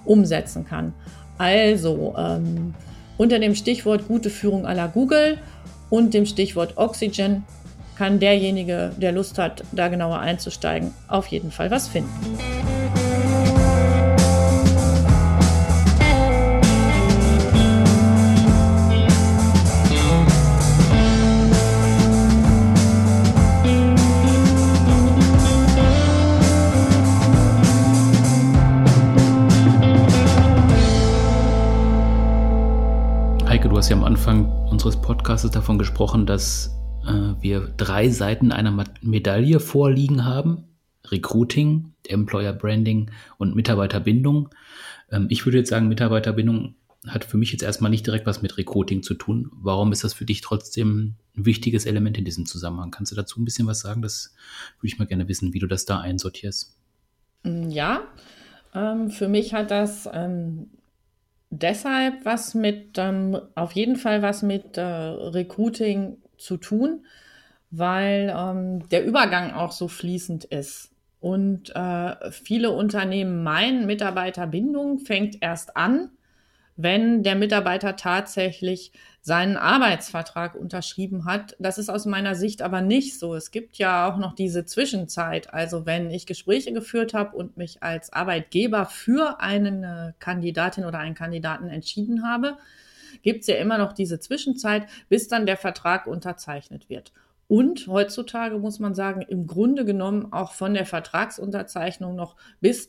[0.05, 0.93] umsetzen kann.
[1.37, 2.73] Also ähm,
[3.17, 5.37] unter dem Stichwort gute Führung à la Google
[5.89, 7.43] und dem Stichwort Oxygen
[7.97, 12.56] kann derjenige, der Lust hat, da genauer einzusteigen, auf jeden Fall was finden.
[33.97, 40.65] Am Anfang unseres Podcasts davon gesprochen, dass äh, wir drei Seiten einer Medaille vorliegen haben.
[41.05, 44.49] Recruiting, Employer Branding und Mitarbeiterbindung.
[45.11, 46.75] Ähm, ich würde jetzt sagen, Mitarbeiterbindung
[47.07, 49.49] hat für mich jetzt erstmal nicht direkt was mit Recruiting zu tun.
[49.51, 52.91] Warum ist das für dich trotzdem ein wichtiges Element in diesem Zusammenhang?
[52.91, 54.03] Kannst du dazu ein bisschen was sagen?
[54.03, 54.35] Das
[54.77, 56.77] würde ich mal gerne wissen, wie du das da einsortierst.
[57.43, 58.01] Ja,
[58.75, 60.67] ähm, für mich hat das ähm,
[61.49, 67.05] deshalb was mit, ähm, auf jeden Fall was mit äh, Recruiting zu tun,
[67.71, 70.91] weil ähm, der Übergang auch so fließend ist.
[71.19, 76.11] Und äh, viele Unternehmen meinen, Mitarbeiterbindung fängt erst an,
[76.75, 78.91] wenn der Mitarbeiter tatsächlich
[79.27, 81.57] seinen Arbeitsvertrag unterschrieben hat.
[81.59, 83.35] Das ist aus meiner Sicht aber nicht so.
[83.35, 85.53] Es gibt ja auch noch diese Zwischenzeit.
[85.53, 91.13] Also wenn ich Gespräche geführt habe und mich als Arbeitgeber für eine Kandidatin oder einen
[91.13, 92.57] Kandidaten entschieden habe,
[93.21, 97.11] gibt es ja immer noch diese Zwischenzeit, bis dann der Vertrag unterzeichnet wird.
[97.49, 102.87] Und heutzutage muss man sagen, im Grunde genommen auch von der Vertragsunterzeichnung noch bis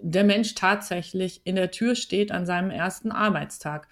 [0.00, 3.88] der Mensch tatsächlich in der Tür steht an seinem ersten Arbeitstag.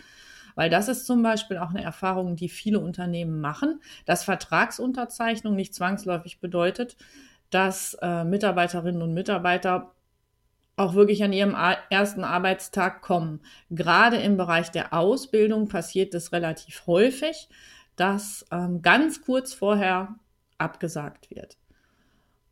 [0.57, 5.75] Weil das ist zum Beispiel auch eine Erfahrung, die viele Unternehmen machen, dass Vertragsunterzeichnung nicht
[5.75, 6.97] zwangsläufig bedeutet,
[7.51, 9.93] dass äh, Mitarbeiterinnen und Mitarbeiter
[10.77, 11.57] auch wirklich an ihrem
[11.91, 13.41] ersten Arbeitstag kommen.
[13.71, 17.49] Gerade im Bereich der Ausbildung passiert es relativ häufig,
[17.95, 20.17] dass ähm, ganz kurz vorher
[20.59, 21.57] abgesagt wird.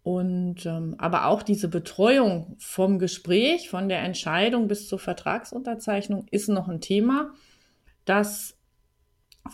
[0.03, 6.49] Und ähm, aber auch diese Betreuung vom Gespräch, von der Entscheidung bis zur Vertragsunterzeichnung ist
[6.49, 7.33] noch ein Thema,
[8.05, 8.57] das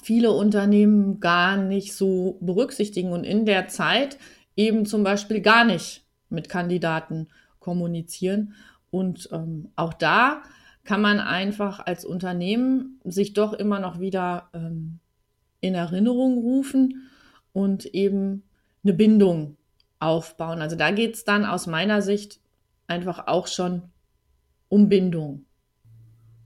[0.02, 4.18] viele Unternehmen gar nicht so berücksichtigen und in der Zeit
[4.56, 8.54] eben zum Beispiel gar nicht mit Kandidaten kommunizieren.
[8.90, 10.42] Und ähm, auch da
[10.84, 14.98] kann man einfach als Unternehmen sich doch immer noch wieder ähm,
[15.60, 17.08] in Erinnerung rufen
[17.52, 18.44] und eben
[18.82, 19.56] eine Bindung
[19.98, 20.62] aufbauen.
[20.62, 22.40] Also da geht es dann aus meiner Sicht
[22.86, 23.82] einfach auch schon
[24.68, 25.44] um Bindung.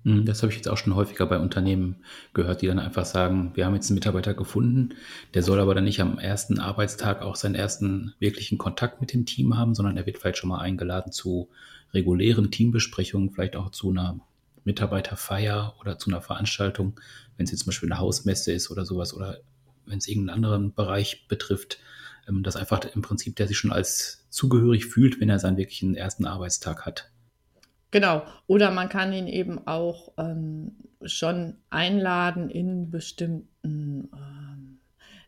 [0.04, 1.96] Hm, das habe ich jetzt auch schon häufiger bei Unternehmen
[2.34, 4.94] gehört, die dann einfach sagen, wir haben jetzt einen Mitarbeiter gefunden,
[5.32, 9.24] der soll aber dann nicht am ersten Arbeitstag auch seinen ersten wirklichen Kontakt mit dem
[9.24, 11.48] Team haben, sondern er wird vielleicht schon mal eingeladen zu
[11.94, 14.20] regulären Teambesprechungen, vielleicht auch zu einer
[14.64, 17.00] Mitarbeiterfeier oder zu einer Veranstaltung,
[17.36, 19.38] wenn es jetzt zum Beispiel eine Hausmesse ist oder sowas oder
[19.86, 21.78] wenn es irgendeinen anderen Bereich betrifft,
[22.28, 25.94] ähm, dass einfach im Prinzip der sich schon als zugehörig fühlt, wenn er seinen wirklichen
[25.94, 27.10] ersten Arbeitstag hat.
[27.94, 28.24] Genau.
[28.48, 30.72] Oder man kann ihn eben auch ähm,
[31.04, 34.80] schon einladen in bestimmten ähm,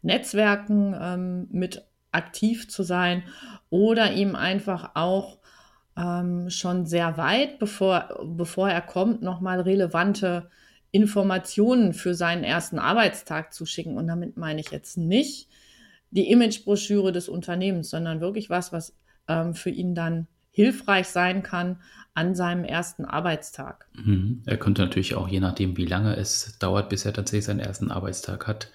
[0.03, 3.23] Netzwerken ähm, mit aktiv zu sein
[3.71, 5.39] oder ihm einfach auch
[5.97, 10.51] ähm, schon sehr weit, bevor, bevor er kommt, nochmal relevante
[10.91, 13.97] Informationen für seinen ersten Arbeitstag zu schicken.
[13.97, 15.49] Und damit meine ich jetzt nicht
[16.11, 18.93] die Imagebroschüre des Unternehmens, sondern wirklich was, was
[19.29, 21.81] ähm, für ihn dann hilfreich sein kann
[22.15, 23.87] an seinem ersten Arbeitstag.
[23.93, 24.41] Mhm.
[24.47, 27.91] Er könnte natürlich auch, je nachdem, wie lange es dauert, bis er tatsächlich seinen ersten
[27.91, 28.71] Arbeitstag hat,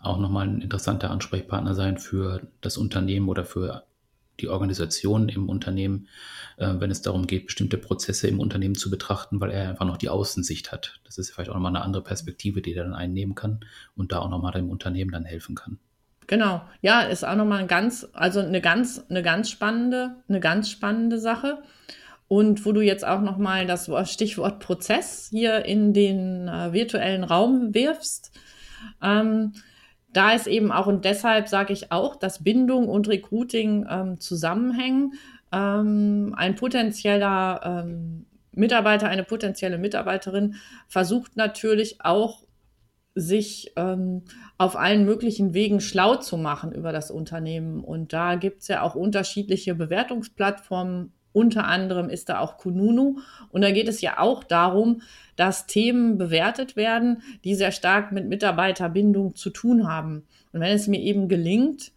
[0.00, 3.84] auch nochmal ein interessanter Ansprechpartner sein für das Unternehmen oder für
[4.40, 6.08] die Organisation im Unternehmen,
[6.56, 9.98] äh, wenn es darum geht, bestimmte Prozesse im Unternehmen zu betrachten, weil er einfach noch
[9.98, 10.98] die Außensicht hat.
[11.04, 13.60] Das ist vielleicht auch nochmal eine andere Perspektive, die er dann einnehmen kann
[13.94, 15.78] und da auch nochmal dem Unternehmen dann helfen kann.
[16.30, 20.70] Genau, ja, ist auch nochmal ein ganz, also eine ganz, eine ganz spannende, eine ganz
[20.70, 21.58] spannende Sache.
[22.28, 27.74] Und wo du jetzt auch nochmal das Stichwort Prozess hier in den äh, virtuellen Raum
[27.74, 28.30] wirfst,
[29.02, 29.54] ähm,
[30.12, 35.14] da ist eben auch, und deshalb sage ich auch, dass Bindung und Recruiting ähm, zusammenhängen.
[35.50, 40.54] Ähm, ein potenzieller ähm, Mitarbeiter, eine potenzielle Mitarbeiterin
[40.86, 42.44] versucht natürlich auch,
[43.20, 44.22] sich ähm,
[44.58, 47.84] auf allen möglichen Wegen schlau zu machen über das Unternehmen.
[47.84, 51.12] Und da gibt es ja auch unterschiedliche Bewertungsplattformen.
[51.32, 53.18] Unter anderem ist da auch Kununu.
[53.50, 55.02] Und da geht es ja auch darum,
[55.36, 60.24] dass Themen bewertet werden, die sehr stark mit Mitarbeiterbindung zu tun haben.
[60.52, 61.92] Und wenn es mir eben gelingt,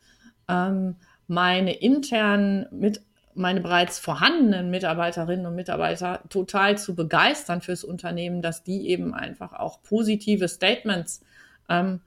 [0.48, 0.96] ähm,
[1.28, 3.02] meine internen mit
[3.36, 9.54] meine bereits vorhandenen Mitarbeiterinnen und Mitarbeiter total zu begeistern fürs Unternehmen, dass die eben einfach
[9.54, 11.22] auch positive Statements
[11.70, 12.02] ähm,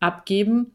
[0.00, 0.72] abgeben,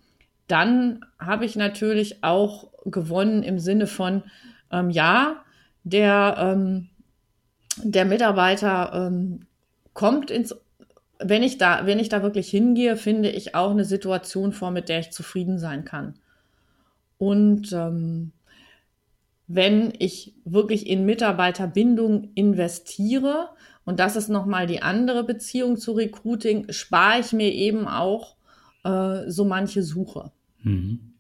[0.47, 4.23] dann habe ich natürlich auch gewonnen im Sinne von,
[4.71, 5.43] ähm, ja,
[5.83, 6.89] der, ähm,
[7.83, 9.45] der Mitarbeiter ähm,
[9.93, 10.55] kommt ins,
[11.19, 14.89] wenn ich da, wenn ich da wirklich hingehe, finde ich auch eine Situation vor, mit
[14.89, 16.15] der ich zufrieden sein kann.
[17.17, 18.31] Und ähm,
[19.47, 23.49] wenn ich wirklich in Mitarbeiterbindung investiere,
[23.85, 28.35] und das ist nochmal die andere Beziehung zu Recruiting, spare ich mir eben auch
[28.83, 30.31] äh, so manche Suche.
[30.61, 31.13] Mhm.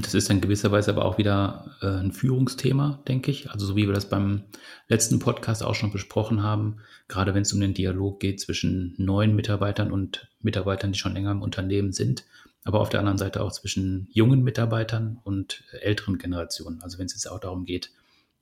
[0.00, 3.50] Das ist in gewisser Weise aber auch wieder äh, ein Führungsthema, denke ich.
[3.50, 4.44] Also so wie wir das beim
[4.88, 6.78] letzten Podcast auch schon besprochen haben,
[7.08, 11.32] gerade wenn es um den Dialog geht zwischen neuen Mitarbeitern und Mitarbeitern, die schon länger
[11.32, 12.24] im Unternehmen sind,
[12.66, 16.82] aber auf der anderen Seite auch zwischen jungen Mitarbeitern und älteren Generationen.
[16.82, 17.92] Also wenn es jetzt auch darum geht,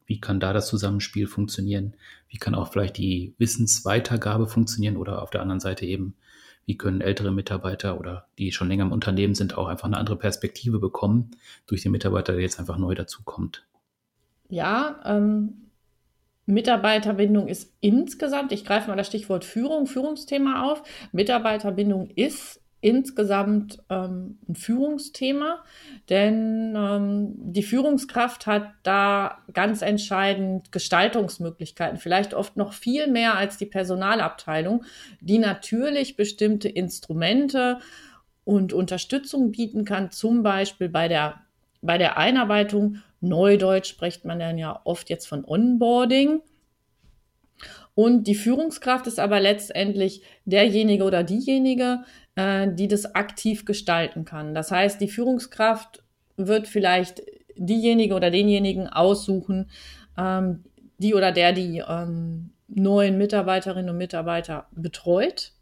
[0.06, 1.94] wie kann da das Zusammenspiel funktionieren?
[2.28, 6.14] Wie kann auch vielleicht die Wissensweitergabe funktionieren oder auf der anderen Seite eben,
[6.64, 10.16] wie können ältere Mitarbeiter oder die schon länger im Unternehmen sind, auch einfach eine andere
[10.16, 11.32] Perspektive bekommen
[11.66, 13.66] durch den Mitarbeiter, der jetzt einfach neu dazukommt?
[14.48, 15.70] Ja, ähm,
[16.46, 20.82] Mitarbeiterbindung ist insgesamt, ich greife mal das Stichwort Führung, Führungsthema auf.
[21.12, 25.64] Mitarbeiterbindung ist insgesamt ähm, ein Führungsthema,
[26.10, 33.56] denn ähm, die Führungskraft hat da ganz entscheidend Gestaltungsmöglichkeiten, vielleicht oft noch viel mehr als
[33.56, 34.84] die Personalabteilung,
[35.22, 37.78] die natürlich bestimmte Instrumente
[38.44, 41.40] und Unterstützung bieten kann, zum Beispiel bei der,
[41.80, 42.98] bei der Einarbeitung.
[43.22, 46.42] Neudeutsch spricht man dann ja oft jetzt von Onboarding.
[47.94, 52.00] Und die Führungskraft ist aber letztendlich derjenige oder diejenige,
[52.36, 54.54] äh, die das aktiv gestalten kann.
[54.54, 56.02] Das heißt, die Führungskraft
[56.36, 57.22] wird vielleicht
[57.56, 59.70] diejenige oder denjenigen aussuchen,
[60.18, 60.64] ähm,
[60.98, 65.52] die oder der die ähm, neuen Mitarbeiterinnen und Mitarbeiter betreut.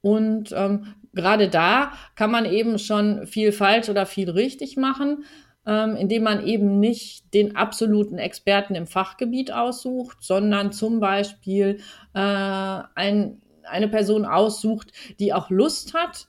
[0.00, 5.24] Und ähm, gerade da kann man eben schon viel falsch oder viel richtig machen,
[5.66, 11.78] ähm, indem man eben nicht den absoluten Experten im Fachgebiet aussucht, sondern zum Beispiel
[12.12, 12.18] äh,
[12.94, 16.28] ein eine Person aussucht, die auch Lust hat,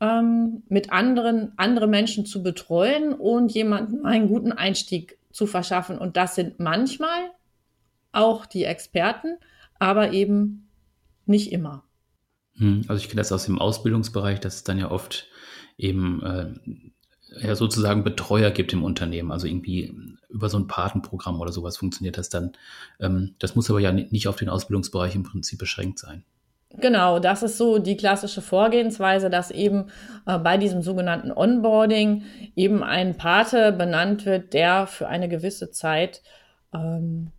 [0.00, 5.98] ähm, mit anderen, andere Menschen zu betreuen und jemandem einen guten Einstieg zu verschaffen.
[5.98, 7.30] Und das sind manchmal
[8.10, 9.38] auch die Experten,
[9.78, 10.68] aber eben
[11.26, 11.84] nicht immer.
[12.56, 15.28] Hm, also ich kenne das aus dem Ausbildungsbereich, dass es dann ja oft
[15.78, 16.52] eben äh,
[17.40, 19.94] ja sozusagen Betreuer gibt im Unternehmen, also irgendwie
[20.28, 22.52] über so ein Patenprogramm oder sowas funktioniert das dann.
[23.00, 26.24] Ähm, das muss aber ja nicht auf den Ausbildungsbereich im Prinzip beschränkt sein.
[26.78, 29.86] Genau, das ist so die klassische Vorgehensweise, dass eben
[30.26, 32.24] äh, bei diesem sogenannten Onboarding
[32.56, 36.22] eben ein Pate benannt wird, der für eine gewisse Zeit
[36.74, 37.30] ähm,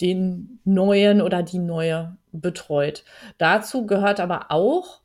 [0.00, 3.04] den neuen oder die neue betreut.
[3.38, 5.02] Dazu gehört aber auch,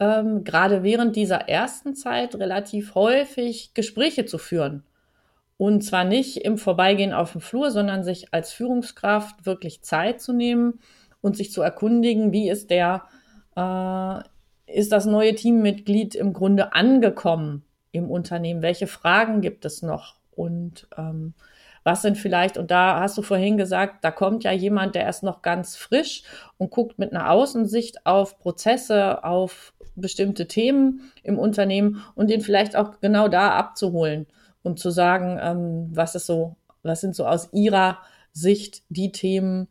[0.00, 4.82] ähm, gerade während dieser ersten Zeit relativ häufig Gespräche zu führen.
[5.58, 10.32] Und zwar nicht im Vorbeigehen auf dem Flur, sondern sich als Führungskraft wirklich Zeit zu
[10.32, 10.80] nehmen,
[11.26, 13.02] und sich zu erkundigen, wie ist der,
[13.56, 14.20] äh,
[14.72, 18.62] ist das neue Teammitglied im Grunde angekommen im Unternehmen?
[18.62, 20.14] Welche Fragen gibt es noch?
[20.30, 21.34] Und ähm,
[21.82, 25.22] was sind vielleicht, und da hast du vorhin gesagt, da kommt ja jemand, der ist
[25.22, 26.22] noch ganz frisch
[26.58, 32.76] und guckt mit einer Außensicht auf Prozesse, auf bestimmte Themen im Unternehmen und den vielleicht
[32.76, 34.26] auch genau da abzuholen
[34.62, 37.98] und zu sagen, ähm, was ist so, was sind so aus ihrer
[38.32, 39.68] Sicht die Themen,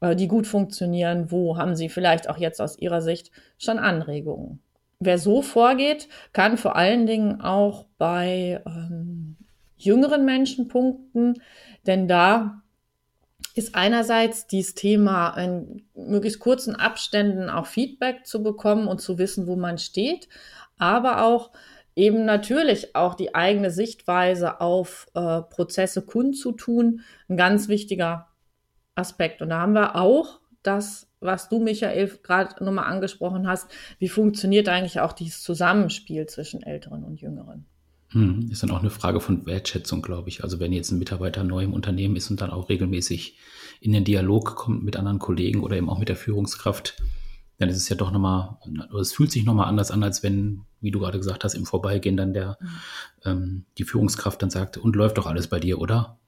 [0.00, 1.30] die gut funktionieren?
[1.30, 4.60] Wo haben Sie vielleicht auch jetzt aus Ihrer Sicht schon Anregungen?
[4.98, 9.36] Wer so vorgeht, kann vor allen Dingen auch bei ähm,
[9.76, 11.34] jüngeren Menschen punkten,
[11.86, 12.62] denn da
[13.54, 19.46] ist einerseits dieses Thema in möglichst kurzen Abständen auch Feedback zu bekommen und zu wissen,
[19.46, 20.28] wo man steht,
[20.78, 21.52] aber auch
[21.94, 28.28] eben natürlich auch die eigene Sichtweise auf äh, Prozesse kundzutun, ein ganz wichtiger
[28.96, 29.42] Aspekt.
[29.42, 33.70] Und da haben wir auch das, was du, Michael, gerade nochmal angesprochen hast.
[33.98, 37.66] Wie funktioniert eigentlich auch dieses Zusammenspiel zwischen Älteren und Jüngeren?
[38.10, 40.44] Hm, ist dann auch eine Frage von Wertschätzung, glaube ich.
[40.44, 43.38] Also wenn jetzt ein Mitarbeiter neu im Unternehmen ist und dann auch regelmäßig
[43.80, 47.02] in den Dialog kommt mit anderen Kollegen oder eben auch mit der Führungskraft,
[47.58, 48.56] dann ist es ja doch nochmal,
[49.00, 52.16] es fühlt sich nochmal anders an, als wenn, wie du gerade gesagt hast, im Vorbeigehen
[52.16, 52.68] dann der, mhm.
[53.24, 56.18] ähm, die Führungskraft dann sagt, und läuft doch alles bei dir, oder?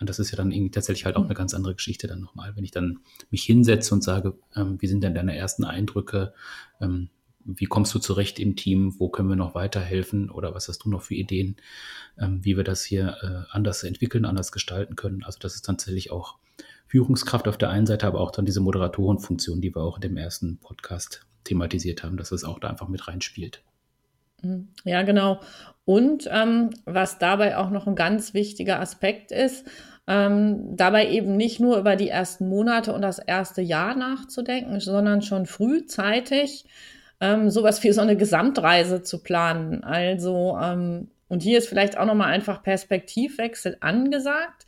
[0.00, 1.26] Und das ist ja dann irgendwie tatsächlich halt auch mhm.
[1.26, 2.56] eine ganz andere Geschichte dann nochmal.
[2.56, 6.34] Wenn ich dann mich hinsetze und sage, ähm, wie sind denn deine ersten Eindrücke?
[6.80, 7.08] Ähm,
[7.44, 8.94] wie kommst du zurecht im Team?
[8.98, 10.30] Wo können wir noch weiterhelfen?
[10.30, 11.56] Oder was hast du noch für Ideen,
[12.18, 15.24] ähm, wie wir das hier äh, anders entwickeln, anders gestalten können?
[15.24, 16.36] Also das ist tatsächlich auch
[16.86, 20.16] Führungskraft auf der einen Seite, aber auch dann diese Moderatorenfunktion, die wir auch in dem
[20.16, 23.62] ersten Podcast thematisiert haben, dass es auch da einfach mit reinspielt.
[24.42, 24.68] Mhm.
[24.84, 25.40] Ja, genau.
[25.84, 29.66] Und ähm, was dabei auch noch ein ganz wichtiger Aspekt ist,
[30.06, 35.22] ähm, dabei eben nicht nur über die ersten Monate und das erste Jahr nachzudenken, sondern
[35.22, 36.66] schon frühzeitig
[37.20, 39.84] ähm, sowas wie so eine Gesamtreise zu planen.
[39.84, 44.66] Also, ähm, und hier ist vielleicht auch nochmal einfach Perspektivwechsel angesagt,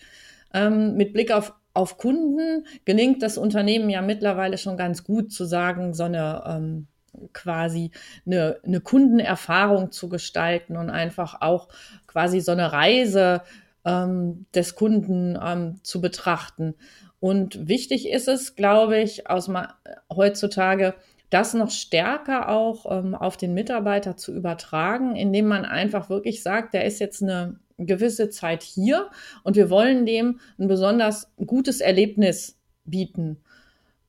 [0.52, 5.44] ähm, mit Blick auf auf Kunden gelingt das Unternehmen ja mittlerweile schon ganz gut zu
[5.44, 6.86] sagen, so eine ähm,
[7.32, 7.90] quasi
[8.26, 11.68] eine, eine Kundenerfahrung zu gestalten und einfach auch
[12.06, 13.42] quasi so eine Reise
[13.84, 16.74] ähm, des Kunden ähm, zu betrachten.
[17.20, 19.50] Und wichtig ist es, glaube ich, aus
[20.14, 20.94] heutzutage,
[21.30, 26.74] das noch stärker auch ähm, auf den Mitarbeiter zu übertragen, indem man einfach wirklich sagt,
[26.74, 29.10] der ist jetzt eine gewisse Zeit hier
[29.42, 33.38] und wir wollen dem ein besonders gutes Erlebnis bieten.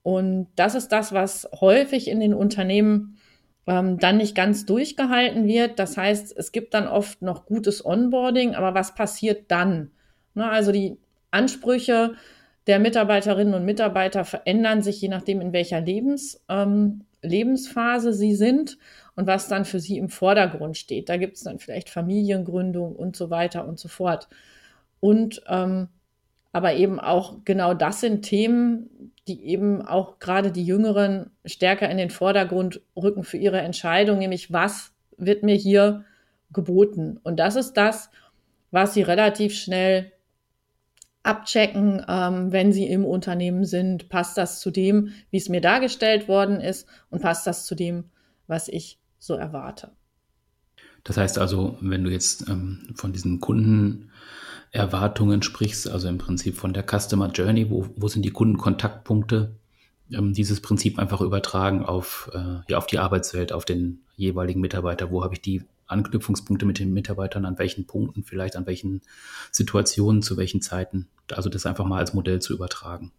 [0.05, 3.17] Und das ist das, was häufig in den Unternehmen
[3.65, 5.79] ähm, dann nicht ganz durchgehalten wird.
[5.79, 9.89] Das heißt, es gibt dann oft noch gutes Onboarding, aber was passiert dann?
[10.35, 10.99] Na, also die
[11.31, 12.13] Ansprüche
[12.67, 18.77] der Mitarbeiterinnen und Mitarbeiter verändern sich je nachdem, in welcher Lebens, ähm, Lebensphase sie sind
[19.15, 21.09] und was dann für sie im Vordergrund steht.
[21.09, 24.27] Da gibt es dann vielleicht Familiengründung und so weiter und so fort.
[24.99, 25.87] Und ähm,
[26.51, 31.97] aber eben auch genau das sind Themen, die eben auch gerade die Jüngeren stärker in
[31.97, 36.05] den Vordergrund rücken für ihre Entscheidung, nämlich was wird mir hier
[36.51, 37.19] geboten.
[37.23, 38.09] Und das ist das,
[38.71, 40.11] was sie relativ schnell
[41.23, 44.09] abchecken, ähm, wenn sie im Unternehmen sind.
[44.09, 48.05] Passt das zu dem, wie es mir dargestellt worden ist und passt das zu dem,
[48.47, 49.91] was ich so erwarte.
[51.03, 53.39] Das heißt also, wenn du jetzt ähm, von diesen
[54.75, 59.55] Kundenerwartungen sprichst, also im Prinzip von der Customer Journey, wo, wo sind die Kundenkontaktpunkte,
[60.11, 65.11] ähm, dieses Prinzip einfach übertragen auf, äh, ja, auf die Arbeitswelt, auf den jeweiligen Mitarbeiter.
[65.11, 69.01] Wo habe ich die Anknüpfungspunkte mit den Mitarbeitern, an welchen Punkten, vielleicht an welchen
[69.51, 71.07] Situationen, zu welchen Zeiten.
[71.31, 73.11] Also das einfach mal als Modell zu übertragen.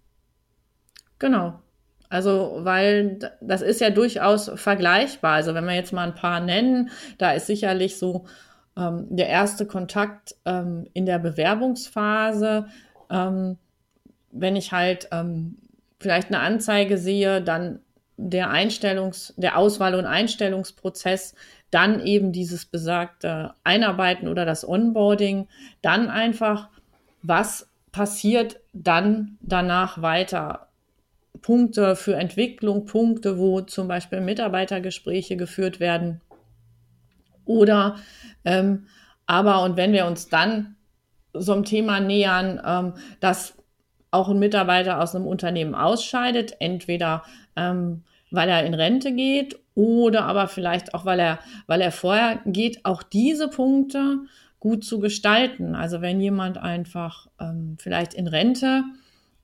[1.19, 1.61] Genau,
[2.09, 5.35] also, weil das ist ja durchaus vergleichbar.
[5.35, 8.27] Also, wenn wir jetzt mal ein paar nennen, da ist sicherlich so
[8.77, 12.67] ähm, der erste Kontakt ähm, in der Bewerbungsphase.
[13.11, 13.57] Ähm,
[14.31, 15.57] wenn ich halt ähm,
[15.99, 17.81] vielleicht eine Anzeige sehe, dann
[18.17, 21.35] der Einstellungs-, der Auswahl- und Einstellungsprozess,
[21.71, 25.49] dann eben dieses besagte Einarbeiten oder das Onboarding,
[25.83, 26.69] dann einfach,
[27.23, 30.69] was passiert dann danach weiter?
[31.43, 36.21] Punkte für Entwicklung, Punkte, wo zum Beispiel Mitarbeitergespräche geführt werden.
[37.47, 37.97] Oder
[38.45, 38.87] ähm,
[39.27, 40.77] aber, und wenn wir uns dann
[41.33, 43.55] so einem Thema nähern, ähm, dass
[44.11, 47.23] auch ein Mitarbeiter aus einem Unternehmen ausscheidet, entweder
[47.57, 52.41] ähm, weil er in Rente geht oder aber vielleicht auch, weil er, weil er vorher
[52.47, 54.21] geht, auch diese Punkte
[54.59, 55.75] gut zu gestalten.
[55.75, 58.85] Also wenn jemand einfach ähm, vielleicht in Rente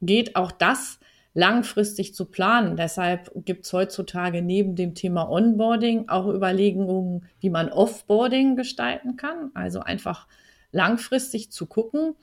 [0.00, 0.98] geht, auch das
[1.34, 2.76] langfristig zu planen.
[2.76, 9.50] Deshalb gibt es heutzutage neben dem Thema Onboarding auch Überlegungen, wie man Offboarding gestalten kann.
[9.54, 10.26] Also einfach
[10.72, 12.14] langfristig zu gucken,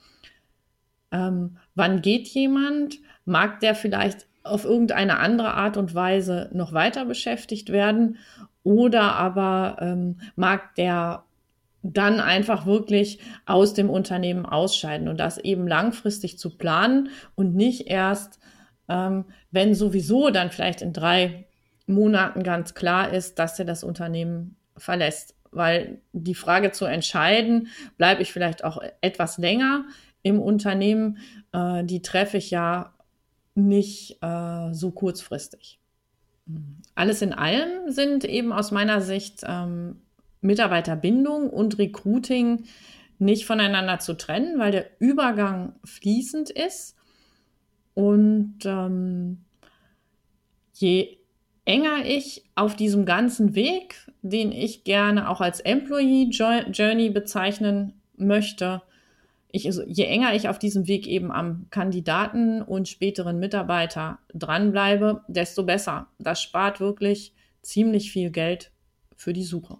[1.11, 7.05] ähm, wann geht jemand, mag der vielleicht auf irgendeine andere Art und Weise noch weiter
[7.05, 8.17] beschäftigt werden
[8.63, 11.23] oder aber ähm, mag der
[11.81, 17.87] dann einfach wirklich aus dem Unternehmen ausscheiden und das eben langfristig zu planen und nicht
[17.87, 18.39] erst
[18.89, 21.45] ähm, wenn sowieso dann vielleicht in drei
[21.85, 25.35] Monaten ganz klar ist, dass er das Unternehmen verlässt.
[25.51, 29.85] weil die Frage zu entscheiden, bleibe ich vielleicht auch etwas länger
[30.21, 31.17] im Unternehmen,
[31.53, 32.93] äh, die treffe ich ja
[33.55, 35.79] nicht äh, so kurzfristig.
[36.95, 40.01] Alles in allem sind eben aus meiner Sicht ähm,
[40.41, 42.65] Mitarbeiterbindung und Recruiting
[43.19, 46.95] nicht voneinander zu trennen, weil der Übergang fließend ist.
[47.99, 49.39] Und ähm,
[50.71, 51.17] je
[51.65, 58.81] enger ich auf diesem ganzen Weg, den ich gerne auch als Employee Journey bezeichnen möchte,
[59.51, 65.25] ich, also je enger ich auf diesem Weg eben am Kandidaten und späteren Mitarbeiter dranbleibe,
[65.27, 66.07] desto besser.
[66.19, 67.33] Das spart wirklich
[67.63, 68.71] ziemlich viel Geld
[69.17, 69.77] für die Suche.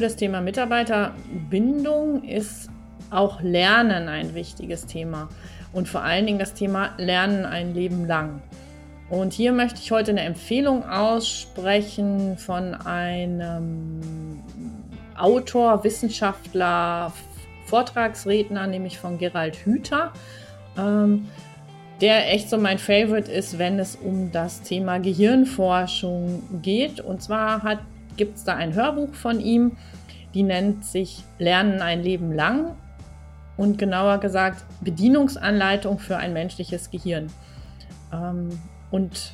[0.00, 2.70] Für das Thema Mitarbeiterbindung ist
[3.10, 5.28] auch Lernen ein wichtiges Thema
[5.74, 8.40] und vor allen Dingen das Thema Lernen ein Leben lang.
[9.10, 14.42] Und hier möchte ich heute eine Empfehlung aussprechen von einem
[15.18, 17.12] Autor, Wissenschaftler,
[17.66, 20.14] Vortragsredner, nämlich von Gerald Hüther,
[20.78, 21.28] ähm,
[22.00, 27.00] der echt so mein Favorite ist, wenn es um das Thema Gehirnforschung geht.
[27.02, 27.80] Und zwar hat
[28.20, 29.78] gibt es da ein Hörbuch von ihm,
[30.34, 32.76] die nennt sich Lernen ein Leben lang
[33.56, 37.28] und genauer gesagt Bedienungsanleitung für ein menschliches Gehirn.
[38.12, 38.50] Ähm,
[38.90, 39.32] und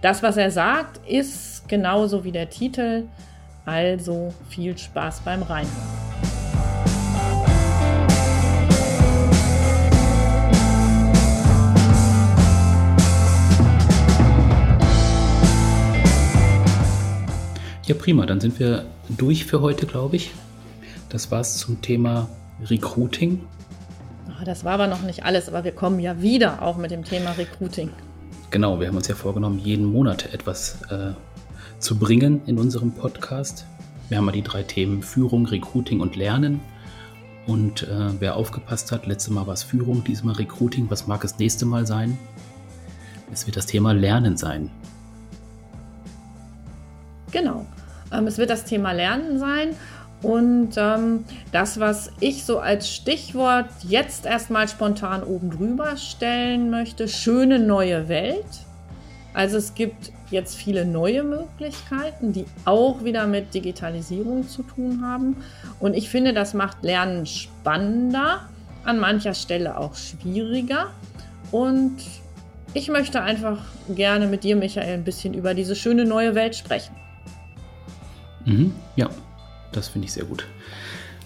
[0.00, 3.08] das, was er sagt, ist genauso wie der Titel.
[3.66, 6.07] Also viel Spaß beim Reinhören.
[17.88, 18.26] Ja, prima.
[18.26, 20.32] Dann sind wir durch für heute, glaube ich.
[21.08, 22.28] Das war's zum Thema
[22.66, 23.40] Recruiting.
[24.28, 27.02] Ah, das war aber noch nicht alles, aber wir kommen ja wieder auch mit dem
[27.02, 27.88] Thema Recruiting.
[28.50, 31.12] Genau, wir haben uns ja vorgenommen, jeden Monat etwas äh,
[31.78, 33.64] zu bringen in unserem Podcast.
[34.10, 36.60] Wir haben ja die drei Themen Führung, Recruiting und Lernen.
[37.46, 40.90] Und äh, wer aufgepasst hat, letztes Mal war es Führung, diesmal Recruiting.
[40.90, 42.18] Was mag es nächste Mal sein?
[43.32, 44.70] Es wird das Thema Lernen sein.
[47.30, 47.64] Genau.
[48.12, 49.76] Ähm, es wird das Thema Lernen sein.
[50.22, 57.06] Und ähm, das, was ich so als Stichwort jetzt erstmal spontan oben drüber stellen möchte,
[57.06, 58.44] schöne neue Welt.
[59.32, 65.36] Also es gibt jetzt viele neue Möglichkeiten, die auch wieder mit Digitalisierung zu tun haben.
[65.78, 68.48] Und ich finde, das macht Lernen spannender,
[68.84, 70.88] an mancher Stelle auch schwieriger.
[71.52, 71.96] Und
[72.74, 76.94] ich möchte einfach gerne mit dir, Michael, ein bisschen über diese schöne neue Welt sprechen.
[78.48, 78.72] Mhm.
[78.96, 79.10] Ja,
[79.72, 80.46] das finde ich sehr gut.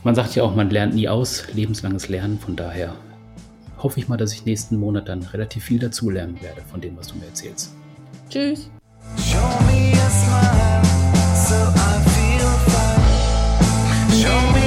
[0.04, 2.38] Man sagt ja auch, man lernt nie aus, lebenslanges Lernen.
[2.38, 2.96] Von daher
[3.78, 7.08] hoffe ich mal, dass ich nächsten Monat dann relativ viel dazulernen werde von dem, was
[7.08, 7.74] du mir erzählst.
[8.28, 8.68] Tschüss.
[9.16, 10.82] Show me a smile,
[11.34, 14.22] so I feel fine.
[14.22, 14.61] Show me